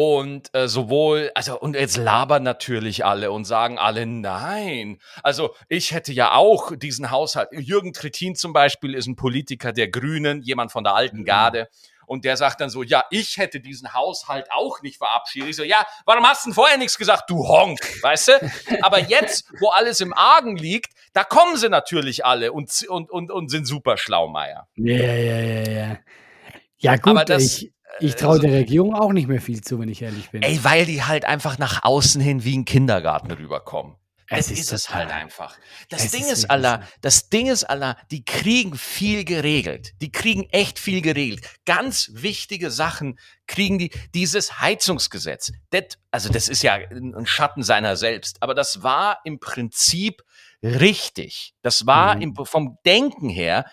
[0.00, 5.00] Und äh, sowohl, also, und jetzt labern natürlich alle und sagen alle nein.
[5.24, 7.48] Also, ich hätte ja auch diesen Haushalt.
[7.50, 11.68] Jürgen Trittin zum Beispiel ist ein Politiker der Grünen, jemand von der alten Garde.
[12.06, 15.48] Und der sagt dann so, ja, ich hätte diesen Haushalt auch nicht verabschiedet.
[15.48, 18.52] Ich so, ja, warum hast du denn vorher nichts gesagt, du Honk, weißt du?
[18.82, 23.32] Aber jetzt, wo alles im Argen liegt, da kommen sie natürlich alle und, und, und,
[23.32, 24.68] und sind super schlau, Meier.
[24.76, 25.98] Ja, ja, ja, ja.
[26.80, 29.88] Ja, gut, Aber das, ich, ich traue der Regierung auch nicht mehr viel zu, wenn
[29.88, 30.42] ich ehrlich bin.
[30.42, 33.96] Ey, weil die halt einfach nach außen hin wie ein Kindergarten rüberkommen.
[34.30, 35.56] Es Das ist ist, es halt einfach.
[35.88, 39.94] Das Es Ding ist ist, Allah, das Ding ist, Allah, die kriegen viel geregelt.
[40.02, 41.40] Die kriegen echt viel geregelt.
[41.64, 43.90] Ganz wichtige Sachen kriegen die.
[44.14, 49.20] Dieses Heizungsgesetz, das, also das ist ja ein ein Schatten seiner selbst, aber das war
[49.24, 50.22] im Prinzip
[50.62, 51.54] richtig.
[51.62, 52.20] Das war Mhm.
[52.22, 53.64] im, vom Denken her,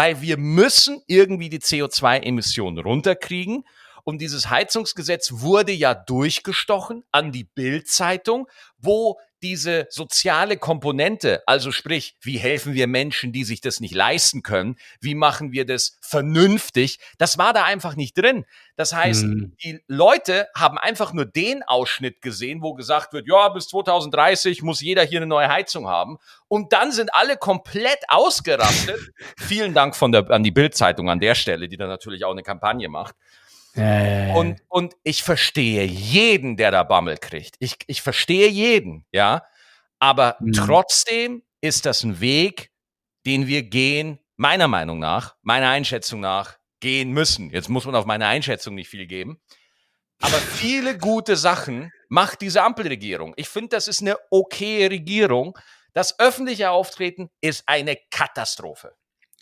[0.00, 3.64] weil wir müssen irgendwie die CO2-Emissionen runterkriegen.
[4.02, 12.16] Und dieses Heizungsgesetz wurde ja durchgestochen an die Bild-Zeitung, wo diese soziale Komponente, also sprich,
[12.20, 16.98] wie helfen wir Menschen, die sich das nicht leisten können, wie machen wir das vernünftig,
[17.18, 18.44] das war da einfach nicht drin.
[18.76, 19.52] Das heißt, Mhm.
[19.62, 24.80] die Leute haben einfach nur den Ausschnitt gesehen, wo gesagt wird, ja, bis 2030 muss
[24.80, 26.18] jeder hier eine neue Heizung haben.
[26.48, 28.98] Und dann sind alle komplett ausgerastet.
[29.36, 32.42] Vielen Dank von der, an die Bild-Zeitung an der Stelle, die da natürlich auch eine
[32.42, 33.14] Kampagne macht.
[33.74, 34.34] Ja.
[34.34, 37.56] Und, und ich verstehe jeden, der da Bammel kriegt.
[37.60, 39.42] Ich, ich verstehe jeden, ja.
[39.98, 40.52] Aber Mhm.
[40.52, 42.70] trotzdem ist das ein Weg,
[43.26, 47.50] den wir gehen, meiner Meinung nach, meiner Einschätzung nach, gehen müssen.
[47.50, 49.38] Jetzt muss man auf meine Einschätzung nicht viel geben.
[50.22, 53.34] Aber viele gute Sachen macht diese Ampelregierung.
[53.36, 55.58] Ich finde, das ist eine okaye Regierung.
[55.92, 58.92] Das öffentliche Auftreten ist eine Katastrophe.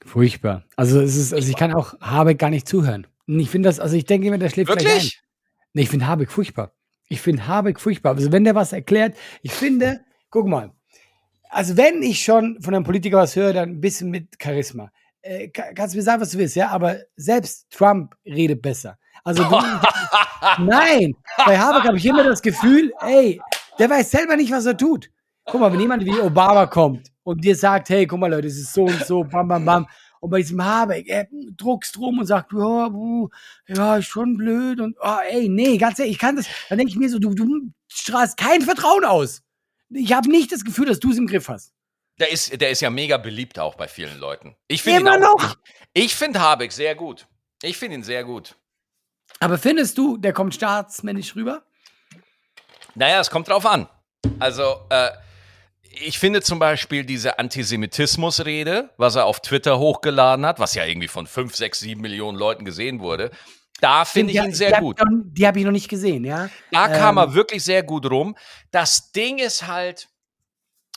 [0.05, 0.65] Furchtbar.
[0.77, 3.07] Also es ist, also ich kann auch Habeck gar nicht zuhören.
[3.29, 4.93] Ich finde das, also ich denke immer, der schläft gleich ein.
[4.95, 5.21] Wirklich?
[5.75, 6.73] Nee, ich finde Habeck furchtbar.
[7.09, 8.15] Ich finde Habeck furchtbar.
[8.17, 10.73] Also wenn der was erklärt, ich finde, guck mal,
[11.51, 14.91] also wenn ich schon von einem Politiker was höre, dann ein bisschen mit Charisma.
[15.23, 18.99] Äh, ka- kannst du mir sagen, was du willst, ja, aber selbst Trump redet besser.
[19.25, 19.43] Also
[20.59, 21.15] nein,
[21.45, 23.41] bei Habeck habe ich immer das Gefühl, ey,
[23.79, 25.11] der weiß selber nicht, was er tut.
[25.45, 28.59] Guck mal, wenn jemand wie Obama kommt und dir sagt, hey, guck mal, Leute, es
[28.59, 29.87] ist so und so, bam, bam, bam.
[30.21, 33.29] Und bei diesem Habeck, er druckst rum und sagt, ja, uh,
[33.67, 36.91] ja, ist schon blöd und, oh, ey, nee, ganz ehrlich, ich kann das, dann denke
[36.91, 39.43] ich mir so, du, du strahlst kein Vertrauen aus.
[39.91, 41.73] Ich habe nicht das Gefühl, dass du es im Griff hast.
[42.19, 44.57] Der ist, der ist ja mega beliebt auch bei vielen Leuten.
[44.67, 45.57] Ich finde ihn Immer auch, noch?
[45.93, 47.27] Ich, ich finde Habeck sehr gut.
[47.63, 48.57] Ich finde ihn sehr gut.
[49.41, 51.63] Aber findest du, der kommt staatsmännisch rüber?
[52.95, 53.89] Naja, es kommt drauf an.
[54.41, 55.11] Also, äh,
[55.91, 61.09] ich finde zum Beispiel diese Antisemitismusrede, was er auf Twitter hochgeladen hat, was ja irgendwie
[61.09, 63.31] von 5, 6, 7 Millionen Leuten gesehen wurde,
[63.81, 65.01] da finde ich ihn sehr die gut.
[65.01, 66.51] Hab noch, die habe ich noch nicht gesehen, ja.
[66.73, 67.25] Da kam Ähm.
[67.25, 68.37] er wirklich sehr gut rum.
[68.71, 70.09] Das Ding ist halt,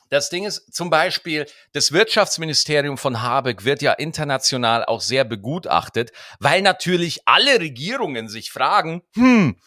[0.10, 6.12] das Ding ist zum Beispiel, das Wirtschaftsministerium von Habeck wird ja international auch sehr begutachtet,
[6.40, 9.58] weil natürlich alle Regierungen sich fragen, hm,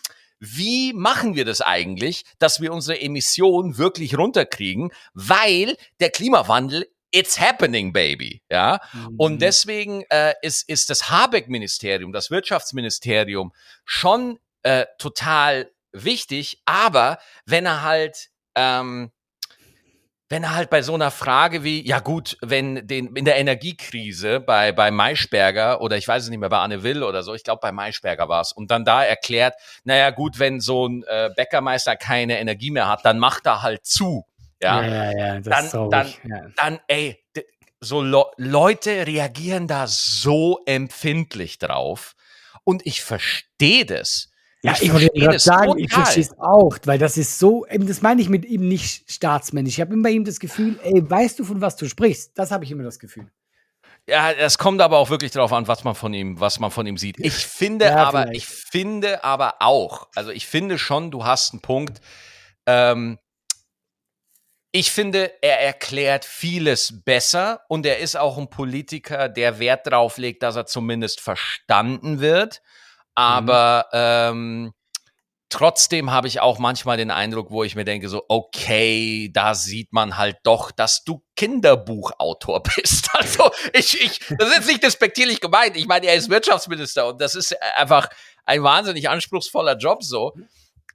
[0.45, 7.39] wie machen wir das eigentlich, dass wir unsere Emissionen wirklich runterkriegen, weil der Klimawandel It's
[7.39, 8.43] happening, baby.
[8.51, 8.81] Ja.
[8.93, 9.15] Mhm.
[9.19, 13.53] Und deswegen äh, ist, ist das Habeck-Ministerium, das Wirtschaftsministerium
[13.85, 19.13] schon äh, total wichtig, aber wenn er halt, ähm,
[20.29, 24.41] wenn er halt bei so einer Frage wie, ja gut, wenn den, in der Energiekrise
[24.41, 27.45] bei, bei Maischberger oder ich weiß es nicht mehr, bei Anne Will oder so, ich
[27.45, 31.31] glaube bei Maischberger war es, und dann da erklärt, naja gut, wenn so ein äh,
[31.37, 34.25] Bäckermeister keine Energie mehr hat, dann macht er halt zu.
[34.63, 36.47] Ja, ja, ja, ja das Dann- dann- ja.
[36.57, 37.23] dann, ey,
[37.81, 42.15] so Le Leute reagieren da so empfindlich drauf.
[42.65, 44.31] Und ich verstehe das.
[44.65, 46.05] Ja, ich ich, wollte gerade sagen, ich total.
[46.05, 49.75] verstehe es auch, weil das ist so, eben, das meine ich mit ihm nicht staatsmännisch.
[49.75, 52.33] Ich habe immer ihm das Gefühl, ey, weißt du, von was du sprichst?
[52.39, 53.31] Das habe ich immer das Gefühl.
[54.09, 56.87] Ja, es kommt aber auch wirklich darauf an, was man von ihm, was man von
[56.87, 57.21] ihm sieht.
[57.21, 58.37] Ich finde Ja, aber, vielleicht.
[58.37, 62.01] ich finde aber auch, also ich finde schon, du hast einen Punkt.
[62.65, 63.19] Ähm,
[64.73, 70.17] ich finde, er erklärt vieles besser und er ist auch ein Politiker, der Wert drauf
[70.17, 72.63] legt, dass er zumindest verstanden wird.
[73.15, 74.73] Aber ähm,
[75.49, 79.93] trotzdem habe ich auch manchmal den Eindruck, wo ich mir denke, so, okay, da sieht
[79.93, 83.09] man halt doch, dass du Kinderbuchautor bist.
[83.15, 85.77] Also ich, ich, das ist jetzt nicht despektierlich gemeint.
[85.77, 88.09] Ich meine, er ist Wirtschaftsminister und das ist einfach
[88.45, 90.33] ein wahnsinnig anspruchsvoller Job so.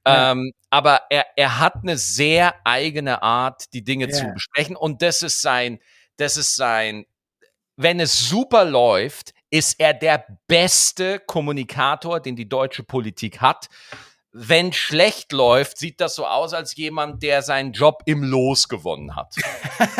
[0.05, 0.31] Ja.
[0.31, 4.31] Ähm, aber er, er hat eine sehr eigene Art, die Dinge zu Ja.
[4.33, 4.75] besprechen.
[4.75, 5.79] Und das ist sein,
[6.17, 7.05] das ist sein,
[7.75, 13.69] wenn es super läuft, ist er der beste Kommunikator, den die deutsche Politik hat.
[14.31, 19.15] Wenn schlecht läuft, sieht das so aus, als jemand, der seinen Job im Los gewonnen
[19.15, 19.33] hat.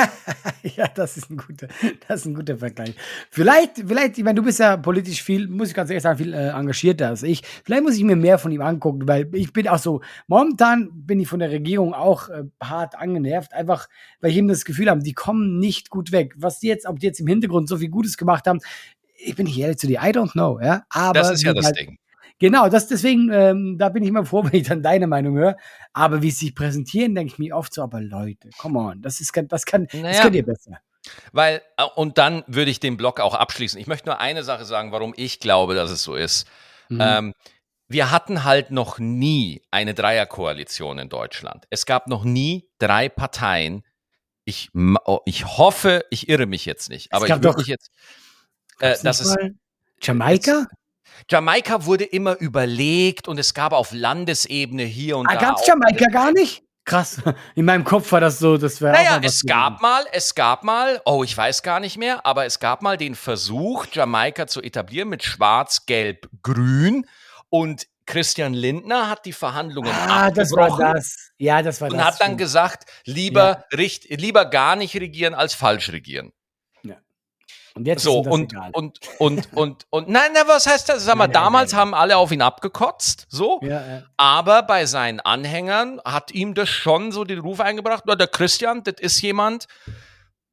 [0.76, 1.68] ja, das ist ein guter,
[2.08, 2.94] das ist ein guter Vergleich.
[3.32, 6.36] Vielleicht, vielleicht, ich meine, du bist ja politisch viel, muss ich ganz ehrlich sagen, viel
[6.36, 7.42] äh, engagierter als ich.
[7.66, 11.20] Vielleicht muss ich mir mehr von ihm angucken, weil ich bin auch so, momentan bin
[11.20, 13.90] ich von der Regierung auch äh, hart angenervt, einfach,
[14.22, 16.36] weil ich eben das Gefühl habe, die kommen nicht gut weg.
[16.38, 18.60] Was die jetzt, ob die jetzt im Hintergrund so viel Gutes gemacht haben,
[19.20, 20.84] ich bin nicht ehrlich zu dir, I don't know, ja.
[20.90, 21.98] Aber Das ist ja das halt, Ding.
[22.40, 25.58] Genau, das deswegen, ähm, da bin ich immer froh, wenn ich dann deine Meinung höre.
[25.94, 29.20] Aber wie sie sich präsentieren, denke ich mir oft so, aber Leute, come on, das
[29.20, 30.22] ist, das kann, das Naja.
[30.22, 30.80] könnt ihr besser.
[31.32, 33.80] Weil, äh, und dann würde ich den Blog auch abschließen.
[33.80, 36.48] Ich möchte nur eine Sache sagen, warum ich glaube, dass es so ist.
[36.90, 37.00] Mhm.
[37.02, 37.34] Ähm,
[37.88, 41.66] wir hatten halt noch nie eine Dreierkoalition in Deutschland.
[41.72, 43.84] Es gab noch nie drei Parteien.
[44.46, 44.70] Ich,
[45.06, 47.90] oh, ich hoffe, ich irre mich jetzt nicht, aber ich würde doch- mich jetzt.
[48.80, 49.38] Äh, das ist,
[50.02, 50.68] Jamaika?
[51.30, 55.40] Jamaika wurde immer überlegt und es gab auf Landesebene hier und Ah, da.
[55.42, 56.64] gab's auch- Jamaika gar nicht?
[56.86, 57.18] Krass.
[57.56, 58.94] In meinem Kopf war das so, das wäre.
[58.94, 62.60] Naja, es gab mal, es gab mal, oh, ich weiß gar nicht mehr, aber es
[62.60, 67.06] gab mal den Versuch, Jamaika zu etablieren mit Schwarz, Gelb, Grün
[67.50, 71.30] und Christian Lindner hat die Verhandlungen Ah, das war abgebrochen das.
[71.38, 72.06] Ja, das war und das.
[72.08, 76.32] hat dann gesagt, lieber, richt, lieber gar nicht regieren als falsch regieren.
[77.76, 78.72] Und jetzt So, ist das und, egal.
[78.74, 81.04] und, und, und, und, nein, na, was heißt das?
[81.06, 81.82] Sag mal, nein, damals nein.
[81.82, 83.60] haben alle auf ihn abgekotzt, so.
[83.64, 84.04] ja, ja.
[84.18, 88.96] Aber bei seinen Anhängern hat ihm das schon so den Ruf eingebracht, der Christian, das
[89.00, 89.68] ist jemand,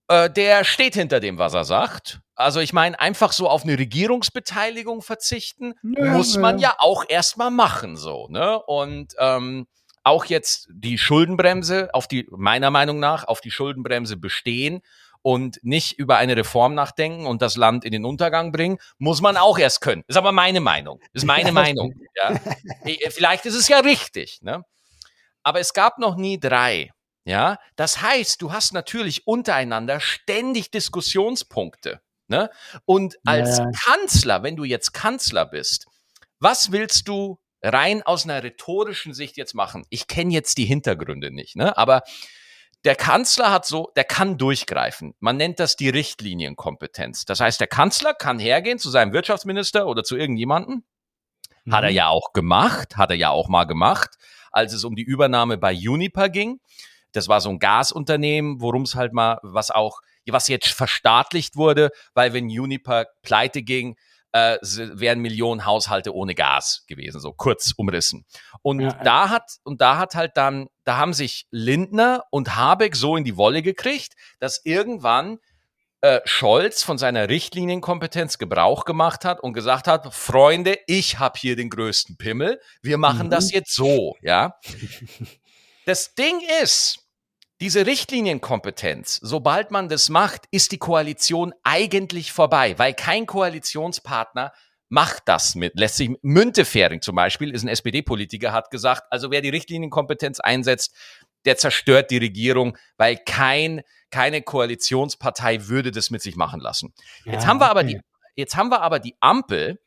[0.08, 2.20] äh, der steht hinter dem, was er sagt.
[2.34, 6.68] Also ich meine, einfach so auf eine Regierungsbeteiligung verzichten, Ja, muss man ja.
[6.68, 8.60] ja auch erstmal machen, so, ne?
[8.62, 9.66] Und ähm,
[10.04, 14.82] auch jetzt die Schuldenbremse, auf die, meiner Meinung nach, auf die Schuldenbremse bestehen
[15.26, 19.36] und nicht über eine Reform nachdenken und das Land in den Untergang bringen, muss man
[19.36, 20.04] auch erst können.
[20.06, 21.00] Ist aber meine Meinung.
[21.14, 21.94] Ist meine Meinung.
[22.14, 22.38] Ja?
[22.84, 24.62] Eh, Vielleicht ist es ja richtig, ne?
[25.42, 26.92] Aber es gab noch nie drei.
[27.24, 32.00] Ja, das heißt, du hast natürlich untereinander ständig Diskussionspunkte.
[32.28, 32.48] Ne?
[32.84, 33.68] Und als Ja.
[33.84, 35.86] Kanzler, wenn du jetzt Kanzler bist,
[36.38, 39.84] was willst du rein aus einer rhetorischen Sicht jetzt machen?
[39.90, 41.76] Ich kenne jetzt die Hintergründe nicht, ne?
[41.76, 42.02] aber
[42.86, 45.14] der Kanzler hat so, der kann durchgreifen.
[45.18, 47.24] Man nennt das die Richtlinienkompetenz.
[47.24, 50.84] Das heißt, der Kanzler kann hergehen zu seinem Wirtschaftsminister oder zu irgendjemanden.
[51.70, 51.96] Hat er Mhm.
[51.96, 54.10] ja auch gemacht, hat er ja auch mal gemacht,
[54.52, 56.60] als es um die Übernahme bei Uniper ging.
[57.10, 61.90] Das war so ein Gasunternehmen, worum es halt mal, was auch, was jetzt verstaatlicht wurde,
[62.14, 63.96] weil wenn Uniper pleite ging,
[64.36, 68.26] äh, wären Millionen Haushalte ohne Gas gewesen, so kurz umrissen.
[68.62, 68.92] Und ja.
[69.02, 73.24] da hat, und da hat halt dann, da haben sich Lindner und Habeck so in
[73.24, 75.38] die Wolle gekriegt, dass irgendwann
[76.02, 81.56] äh, Scholz von seiner Richtlinienkompetenz Gebrauch gemacht hat und gesagt hat, Freunde, ich habe hier
[81.56, 83.30] den größten Pimmel, wir machen Mhm.
[83.30, 84.58] das jetzt so, ja.
[85.86, 87.05] Das Ding ist,
[87.60, 94.52] diese Richtlinienkompetenz, sobald man das macht, ist die Koalition eigentlich vorbei, weil kein Koalitionspartner
[94.88, 95.72] macht das mit.
[95.78, 100.94] Lässt sich Müntefering zum Beispiel, ist ein SPD-Politiker, hat gesagt, also wer die Richtlinienkompetenz einsetzt,
[101.44, 106.92] der zerstört die Regierung, weil kein, keine Koalitionspartei würde das mit sich machen lassen.
[107.24, 108.00] Jetzt Ja, haben wir aber okay.
[108.04, 109.80] die, jetzt haben wir aber die Ampel,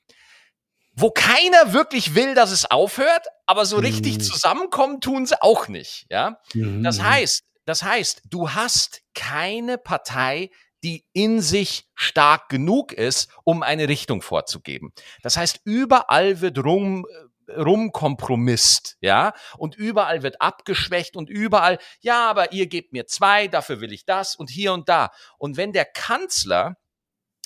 [0.96, 4.22] wo keiner wirklich will, dass es aufhört, aber so richtig Mhm.
[4.22, 6.40] zusammenkommen tun sie auch nicht, ja.
[6.54, 6.84] Mhm.
[6.84, 10.50] Das heißt, das heißt, du hast keine Partei,
[10.84, 14.92] die in sich stark genug ist, um eine Richtung vorzugeben.
[15.22, 17.06] Das heißt, überall wird rum
[17.56, 23.82] rumkompromisst, ja, und überall wird abgeschwächt und überall, ja, aber ihr gebt mir zwei, dafür
[23.82, 25.12] will ich das und hier und da.
[25.38, 26.76] Und wenn der Kanzler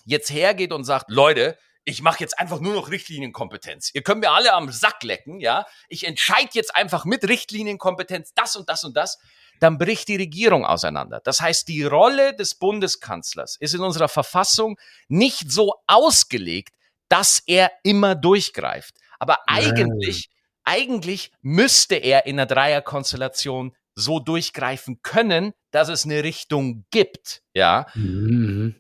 [0.06, 3.92] jetzt hergeht und sagt, Leute, ich mache jetzt einfach nur noch Richtlinienkompetenz.
[3.94, 5.66] Ihr könnt mir alle am Sack lecken, ja.
[5.90, 9.20] Ich entscheide jetzt einfach mit Richtlinienkompetenz das und das und das.
[9.64, 11.22] Dann bricht die Regierung auseinander.
[11.24, 16.76] Das heißt, die Rolle des Bundeskanzlers ist in unserer Verfassung nicht so ausgelegt,
[17.08, 18.98] dass er immer durchgreift.
[19.20, 20.30] Aber eigentlich,
[20.66, 27.86] eigentlich müsste er in einer Dreierkonstellation so durchgreifen können, dass es eine Richtung gibt, ja.
[27.94, 28.76] Mhm.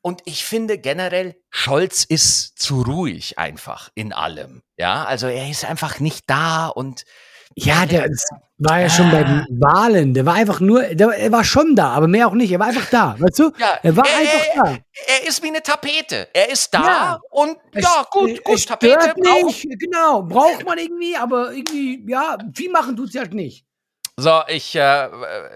[0.00, 4.62] Und ich finde generell, Scholz ist zu ruhig einfach in allem.
[4.78, 7.04] Ja, also er ist einfach nicht da und
[7.56, 10.14] Ja, der ist, war ja schon bei den Wahlen.
[10.14, 12.50] Der war einfach nur, der, er war schon da, aber mehr auch nicht.
[12.52, 13.52] Er war einfach da, weißt du?
[13.58, 14.78] ja, Er war er, einfach da.
[15.08, 16.28] er ist wie eine Tapete.
[16.32, 17.20] Er ist da Ja.
[17.30, 19.62] und Es- ja, gut, es gut, Tapete braucht.
[19.78, 23.64] Genau, braucht man irgendwie, aber irgendwie, ja, viel machen tut's halt nicht.
[24.16, 25.08] So, ich, äh,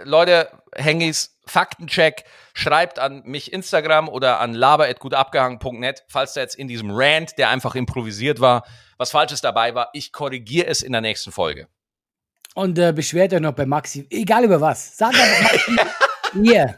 [0.04, 6.90] Leute, Hengis, Faktencheck, schreibt an mich Instagram oder an laber.gutabgehangen.net, falls da jetzt in diesem
[6.90, 8.64] Rant, der einfach improvisiert war,
[8.98, 9.90] was Falsches dabei war.
[9.92, 11.68] Ich korrigiere es in der nächsten Folge.
[12.56, 14.96] Und äh, beschwert euch noch bei Maxi, egal über was.
[14.96, 15.76] Sagt einfach Maxi,
[16.42, 16.74] hier,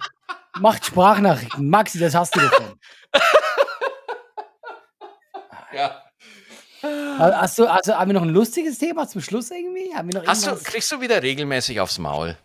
[0.58, 1.70] macht Sprachnachrichten.
[1.70, 2.74] Maxi, das hast du davon.
[5.72, 6.02] Ja.
[6.82, 9.94] Hast du, also, haben wir noch ein lustiges Thema zum Schluss irgendwie?
[9.94, 12.36] Haben wir noch Hast du, kriegst du wieder regelmäßig aufs Maul?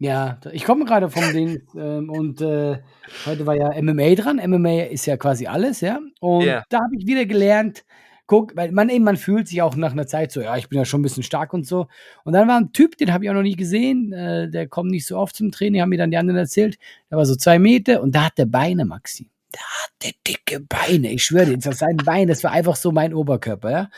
[0.00, 2.82] Ja, ich komme gerade vom Ding ähm, und äh,
[3.24, 4.36] heute war ja MMA dran.
[4.44, 6.00] MMA ist ja quasi alles, ja.
[6.20, 6.64] Und Ja.
[6.68, 7.84] da habe ich wieder gelernt,
[8.26, 10.78] guck, weil man eben, man fühlt sich auch nach einer Zeit so, ja, ich bin
[10.78, 11.88] ja schon ein bisschen stark und so.
[12.24, 14.90] Und dann war ein Typ, den habe ich auch noch nie gesehen, äh, der kommt
[14.90, 16.78] nicht so oft zum Training, haben mir dann die anderen erzählt.
[17.10, 19.28] Der war so zwei Meter und da hat der Beine, Maxi.
[19.52, 23.14] Der hatte dicke Beine, ich schwöre dir, das sein Bein, das war einfach so mein
[23.14, 23.90] Oberkörper, ja.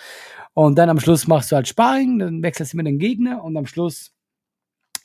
[0.53, 3.57] Und dann am Schluss machst du halt Sparring, dann wechselst du mit den Gegner und
[3.57, 4.13] am Schluss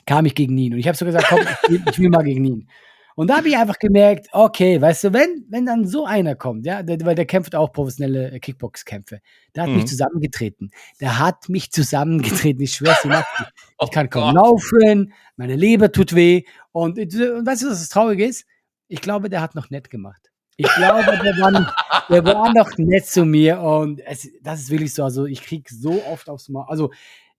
[0.06, 0.72] kam ich gegen ihn.
[0.72, 2.68] Und ich habe so gesagt, komm, ich will mal gegen ihn.
[3.14, 6.64] Und da habe ich einfach gemerkt, okay, weißt du, wenn, wenn dann so einer kommt,
[6.66, 9.20] ja, der, weil der kämpft auch professionelle äh, Kickbox-Kämpfe,
[9.54, 9.76] der hat Mhm.
[9.76, 10.70] mich zusammengetreten.
[11.00, 12.62] Der hat mich zusammengetreten.
[12.62, 13.42] Ich schwör's dir, Maxi.
[13.78, 16.44] Oh ich kann kaum laufen, meine Leber tut weh.
[16.70, 17.12] Und, und
[17.46, 18.46] weißt du, was das Traurige ist?
[18.88, 20.30] Ich glaube, der hat noch nett gemacht.
[20.56, 21.74] Ich glaube, der war, noch,
[22.08, 23.60] der war noch nett zu mir.
[23.60, 26.66] Und es, das ist wirklich so, also ich krieg so oft aufs Maul.
[26.68, 26.92] Also,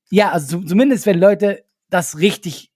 [0.10, 2.72] ja, also zum- zumindest wenn Leute das richtig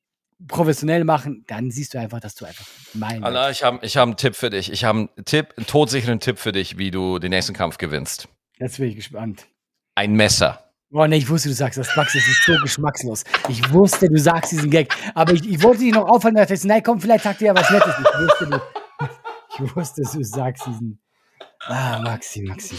[0.48, 3.24] professionell machen, dann siehst du einfach, dass du einfach mein.
[3.24, 4.72] Anna, ich habe ich hab einen Tipp für dich.
[4.72, 8.28] Ich habe einen Tipp, einen todsicheren Tipp für dich, wie du den nächsten Kampf gewinnst.
[8.60, 9.48] Jetzt bin ich gespannt.
[9.96, 10.64] Ein Messer.
[10.92, 13.24] Oh ne, ich wusste, du sagst das, Max, das ist so geschmackslos.
[13.50, 14.94] Ich wusste, du sagst diesen Gag.
[15.16, 17.70] Aber ich, ich wollte dich noch aufhalten, dachte, nein, komm, vielleicht sagt ihr ja was
[17.70, 17.94] Nettes.
[18.00, 18.62] Ich wusste, du,
[19.66, 21.02] ich wusste, du sagst diesen.
[21.66, 22.78] Ah, Maxi, Maxi.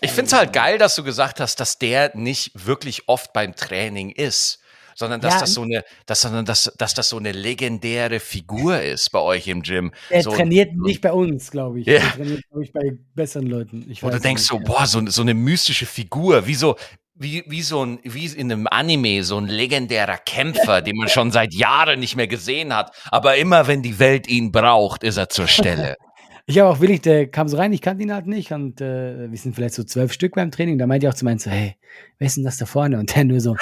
[0.00, 3.54] Ich finde es halt geil, dass du gesagt hast, dass der nicht wirklich oft beim
[3.54, 4.60] Training ist,
[4.98, 8.80] sondern dass Ja, das so eine, dass, sondern dass, dass das so eine legendäre Figur
[8.80, 9.92] ist bei euch im Gym.
[10.10, 11.86] Er so, trainiert nicht bei uns, glaube ich.
[11.86, 11.94] Ja.
[11.94, 13.86] Er trainiert, glaube ich, bei besseren Leuten.
[13.88, 16.74] Ich Wo du denkst nicht, so, boah, so, so eine mystische Figur, wie so,
[17.14, 21.30] wie, wie so ein, wie in einem Anime, so ein legendärer Kämpfer, den man schon
[21.30, 22.92] seit Jahren nicht mehr gesehen hat.
[23.12, 25.96] Aber immer wenn die Welt ihn braucht, ist er zur Stelle.
[26.50, 29.30] Ich habe auch willig, der kam so rein, ich kannte ihn halt nicht und äh,
[29.30, 30.78] wir sind vielleicht so zwölf Stück beim Training.
[30.78, 31.76] Da meinte ich auch zu meinen so, hey,
[32.16, 32.98] wer ist denn das da vorne?
[32.98, 33.54] Und der nur so,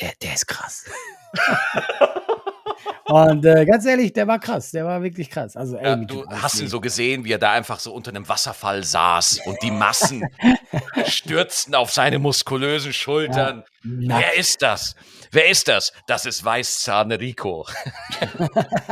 [0.00, 0.84] der, der ist krass.
[3.04, 5.56] und äh, ganz ehrlich, der war krass, der war wirklich krass.
[5.56, 8.28] Also, ey, Ja, du hast ihn so gesehen, wie er da einfach so unter einem
[8.28, 10.28] Wasserfall saß und die Massen
[11.06, 13.64] stürzten auf seine muskulösen Schultern.
[13.82, 14.24] Nackt.
[14.24, 14.94] Wer ist das?
[15.30, 15.92] Wer ist das?
[16.06, 17.66] Das ist Weißzahn Rico.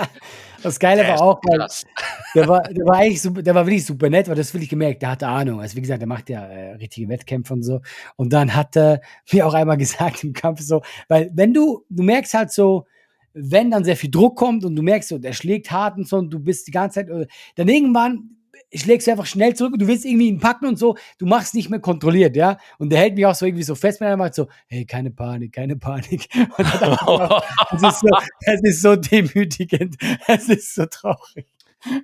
[0.62, 1.66] Das Geile Der war auch, weil
[2.34, 5.02] der war, der war eigentlich super, der war wirklich super nett, weil das wirklich gemerkt,
[5.02, 5.60] der hatte Ahnung.
[5.60, 7.80] Also wie gesagt, der macht ja äh, richtige Wettkämpfe und so.
[8.16, 9.00] Und dann hat er
[9.32, 12.86] mir auch einmal gesagt im Kampf so, weil wenn du, du merkst halt so,
[13.34, 16.16] wenn dann sehr viel Druck kommt und du merkst so, der schlägt hart und so
[16.16, 18.35] und du bist die ganze Zeit, äh, dann irgendwann
[18.74, 21.54] schlägst du einfach schnell zurück und du willst irgendwie ihn packen und so, du machst
[21.54, 22.58] nicht mehr kontrolliert, ja.
[22.78, 25.10] Und der hält mich auch so irgendwie so fest, wenn er macht so, hey, keine
[25.10, 26.28] Panik, keine Panik.
[26.56, 28.08] Und dann ich es ist so,
[28.40, 29.96] es ist so demütigend,
[30.26, 31.46] es ist so traurig.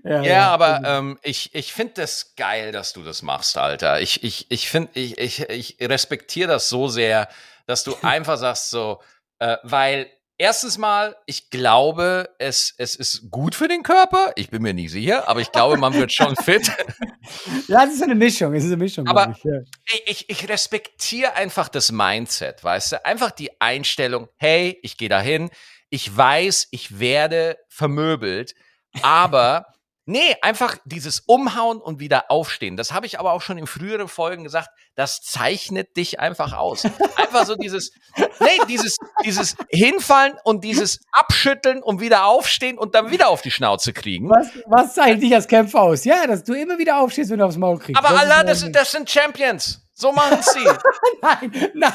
[0.04, 4.00] Ja, aber ähm, ich, ich finde das geil, dass du das machst, Alter.
[4.00, 7.28] Ich, ich, ich finde, ich, ich, ich respektiere das so sehr,
[7.66, 9.00] dass du einfach sagst so,
[9.38, 10.08] äh, weil
[10.42, 14.32] erstens mal, ich glaube, es, es ist gut für den Körper.
[14.34, 16.68] Ich bin mir nicht sicher, aber ich glaube, man wird schon fit.
[17.68, 19.06] ja, es ist eine Mischung, es ist eine Mischung.
[19.06, 19.60] Aber- ich, ja.
[20.04, 23.06] Ich, ich respektiere einfach das Mindset, weißt du?
[23.06, 25.48] Einfach die Einstellung, hey, ich gehe dahin,
[25.90, 28.54] ich weiß, ich werde vermöbelt,
[29.02, 29.66] aber
[30.04, 32.76] nee, einfach dieses Umhauen und wieder aufstehen.
[32.76, 36.84] Das habe ich aber auch schon in früheren Folgen gesagt, das zeichnet dich einfach aus.
[37.16, 43.10] Einfach so dieses, nee, dieses, dieses Hinfallen und dieses Abschütteln und wieder aufstehen und dann
[43.10, 44.28] wieder auf die Schnauze kriegen.
[44.28, 46.04] Was, was zeichnet dich als Kämpfer aus?
[46.04, 47.98] Ja, dass du immer wieder aufstehst, wenn du aufs Maul kriegst.
[47.98, 49.80] Aber Das Allah, das, das sind Champions.
[49.94, 50.64] So machen sie.
[51.22, 51.92] Nein, nein.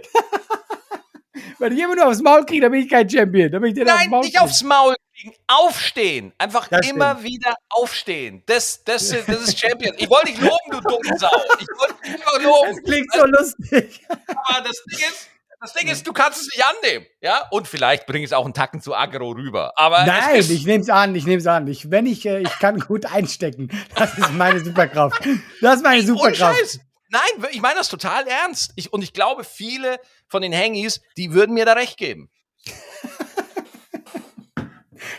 [1.59, 3.51] Wenn ich immer nur aufs Maul kriege, dann bin ich kein Champion.
[3.51, 6.33] Dann bin ich Nein, Maul nicht aufs Maul kriegen, aufstehen.
[6.39, 7.25] Einfach Das immer stimmt.
[7.25, 8.43] wieder aufstehen.
[8.47, 9.95] Das, das, ist- das ist Champion.
[9.99, 11.31] Ich wollte dich loben, du dumme Sau.
[11.59, 12.83] Ich wollte dich einfach Das loben.
[12.85, 14.01] klingt so lustig.
[14.09, 15.29] Aber das Ding ist,
[15.61, 17.07] das Ding ist, du kannst es nicht annehmen.
[17.23, 17.49] Ja?
[17.51, 19.73] Und vielleicht bringe ich es auch einen Tacken zu aggro rüber.
[19.77, 21.67] Aber Nein, ich nehme es an, ich nehme es an.
[21.67, 23.69] Ich, wenn ich, äh, ich kann gut einstecken.
[23.95, 25.19] Das ist meine Superkraft.
[25.63, 26.59] Das ist meine ohne Superkraft.
[26.61, 26.81] Scheiß.
[27.09, 28.73] Nein, ich meine das total ernst.
[28.77, 29.99] Ich, und ich glaube, viele
[30.29, 32.29] von den Hangis, die würden mir da recht geben.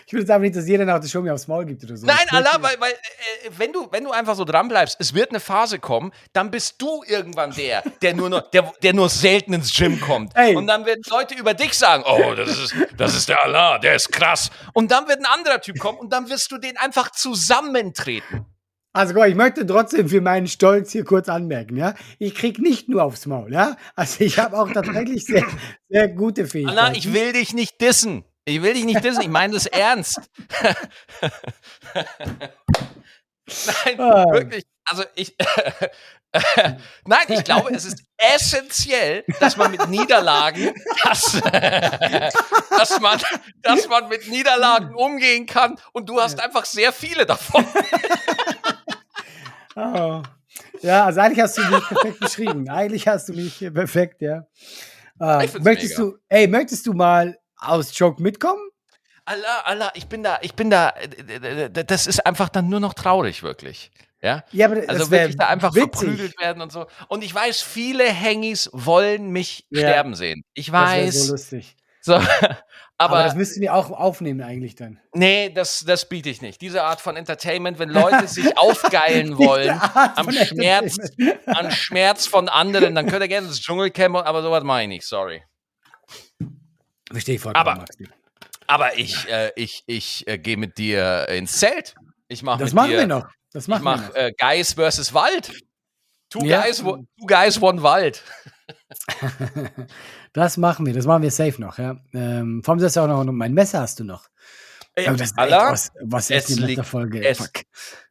[0.08, 1.98] Ich will jetzt einfach nicht, dass jeder nach der Show mir aufs Maul gibt oder
[1.98, 2.06] so.
[2.06, 5.32] Nein, Allah, weil, weil äh, wenn, du, wenn du einfach so dran bleibst, es wird
[5.32, 9.52] eine Phase kommen, dann bist du irgendwann der, der nur, noch, der, der nur selten
[9.52, 10.32] ins Gym kommt.
[10.34, 10.56] Ey.
[10.56, 13.96] Und dann werden Leute über dich sagen, oh, das ist, das ist der Allah, der
[13.96, 14.50] ist krass.
[14.72, 18.46] Und dann wird ein anderer Typ kommen und dann wirst du den einfach zusammentreten.
[18.94, 21.96] Also guck ich möchte trotzdem für meinen Stolz hier kurz anmerken, ja.
[22.18, 23.76] Ich krieg nicht nur aufs Maul, ja.
[23.98, 25.46] Also ich habe auch tatsächlich sehr,
[25.90, 26.80] sehr gute Fähigkeiten.
[26.80, 28.24] Allah, ich will dich nicht dissen.
[28.48, 30.22] Ich will dich nicht dissen, ich meine das ernst.
[33.86, 34.26] Nein, Ah.
[34.32, 34.64] wirklich.
[34.86, 35.36] Also ich.
[37.06, 40.74] Nein, ich glaube, es ist essentiell, dass man mit Niederlagen,
[41.04, 41.42] dass,
[42.70, 43.20] dass, man,
[43.64, 47.66] dass man mit Niederlagen umgehen kann und du hast einfach sehr viele davon.
[49.76, 50.22] Oh.
[50.82, 52.70] Ja, also eigentlich hast du mich perfekt beschrieben.
[52.70, 54.46] Eigentlich hast du mich perfekt, ja.
[55.20, 56.12] Find's möchtest mega.
[56.12, 58.62] du, ey, möchtest du mal aus Joke mitkommen?
[59.26, 62.94] Allah, Allah, ich bin da, ich bin da, äh, das ist einfach dann nur noch
[62.94, 63.92] traurig, wirklich.
[64.22, 64.44] Ja?
[64.52, 65.92] Ja, aber Also das wirklich da einfach witzig.
[66.00, 66.88] verprügelt werden und so.
[67.10, 69.82] Und ich weiß, viele Hangis wollen mich Ja.
[69.82, 70.44] sterben sehen.
[70.54, 71.26] Ich Das weiß.
[71.26, 71.76] so lustig.
[72.02, 72.14] So,
[73.00, 75.00] Aber, aber das müssten wir auch aufnehmen eigentlich dann.
[75.14, 76.62] nee, das, das biete ich nicht.
[76.62, 79.80] Diese Art von Entertainment, wenn Leute sich aufgeilen wollen
[80.16, 80.98] am Schmerz,
[81.46, 85.06] an Schmerz von anderen, dann könnt ihr gerne ins Dschungelcamp, aber sowas mache ich nicht,
[85.06, 85.44] sorry.
[87.12, 88.08] Verstehe ich vollkommen, Aber- Maxi.
[88.70, 91.96] Aber ich, äh, ich, ich äh, gehe mit dir ins Zelt.
[92.28, 93.30] Ich mache Das mit machen dir, wir noch.
[93.54, 94.16] Das Ich machen wir mache noch.
[94.16, 95.52] äh, Guys versus Wald.
[96.30, 96.62] Two, Ja.
[96.64, 98.22] guys, wo- two Guys, One Wald.
[100.34, 100.94] Das machen wir.
[100.94, 101.98] Das machen wir safe noch, ja.
[102.14, 104.28] Ähm, vor allem, ja auch noch, mein Messer hast du noch.
[104.94, 107.26] Ey, das ist Allah, was, was es ist in liegt- Folge?
[107.26, 107.50] es-.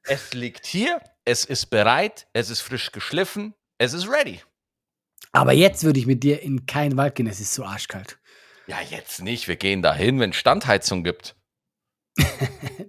[0.05, 4.41] Es liegt hier, es ist bereit, es ist frisch geschliffen, es ist ready.
[5.33, 8.19] Aber jetzt würde ich mit dir in keinen Wald gehen, es ist so arschkalt.
[8.67, 9.49] Ja, jetzt nicht.
[9.49, 11.37] Wir gehen dahin, wenn Standheizung gibt.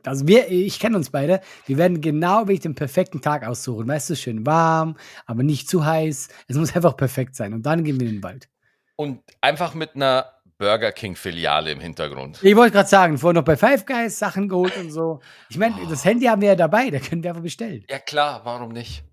[0.03, 3.89] Also wir, ich kenne uns beide, wir werden genau wirklich den perfekten Tag aussuchen.
[3.89, 6.29] Weißt du, schön warm, aber nicht zu heiß.
[6.47, 7.53] Es muss einfach perfekt sein.
[7.53, 8.47] Und dann gehen wir in den Wald.
[8.95, 12.39] Und einfach mit einer Burger King-Filiale im Hintergrund.
[12.41, 15.19] Ich wollte gerade sagen, vorher noch bei Five Guys Sachen geholt und so.
[15.49, 17.83] Ich meine, das Handy haben wir ja dabei, da können wir einfach bestellen.
[17.89, 19.03] Ja, klar, warum nicht?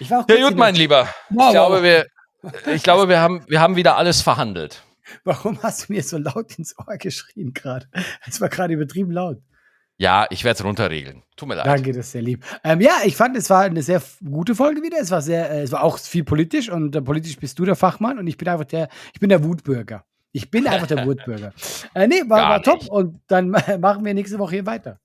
[0.00, 1.08] Ich war auch Ja, gut, in mein Lieber.
[1.30, 1.82] Wow, Ich glaube, wow.
[1.82, 2.06] wir,
[2.74, 4.82] ich glaube, wir haben, wir haben wieder alles verhandelt.
[5.24, 7.86] Warum hast du mir so laut ins Ohr geschrien gerade?
[8.26, 9.38] Es war gerade übertrieben laut.
[9.98, 11.22] Ja, ich werde es runterregeln.
[11.36, 11.66] Tut mir leid.
[11.66, 12.44] Danke, das ist sehr lieb.
[12.64, 14.98] Ähm, ja, ich fand, es war eine sehr gute Folge wieder.
[14.98, 17.76] Es war sehr, äh, es war auch viel politisch und äh, politisch bist du der
[17.76, 20.04] Fachmann und ich bin einfach der, ich bin der Wutbürger.
[20.32, 21.52] Ich bin einfach der Wutbürger.
[21.94, 23.50] Äh, nee, war, war top und dann
[23.80, 24.98] machen wir nächste Woche hier weiter.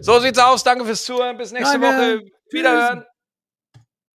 [0.00, 0.62] So sieht's aus.
[0.62, 1.38] Danke fürs Zuhören.
[1.38, 2.16] Bis nächste Danke.
[2.18, 2.30] Woche.
[2.50, 3.04] Wiederhören.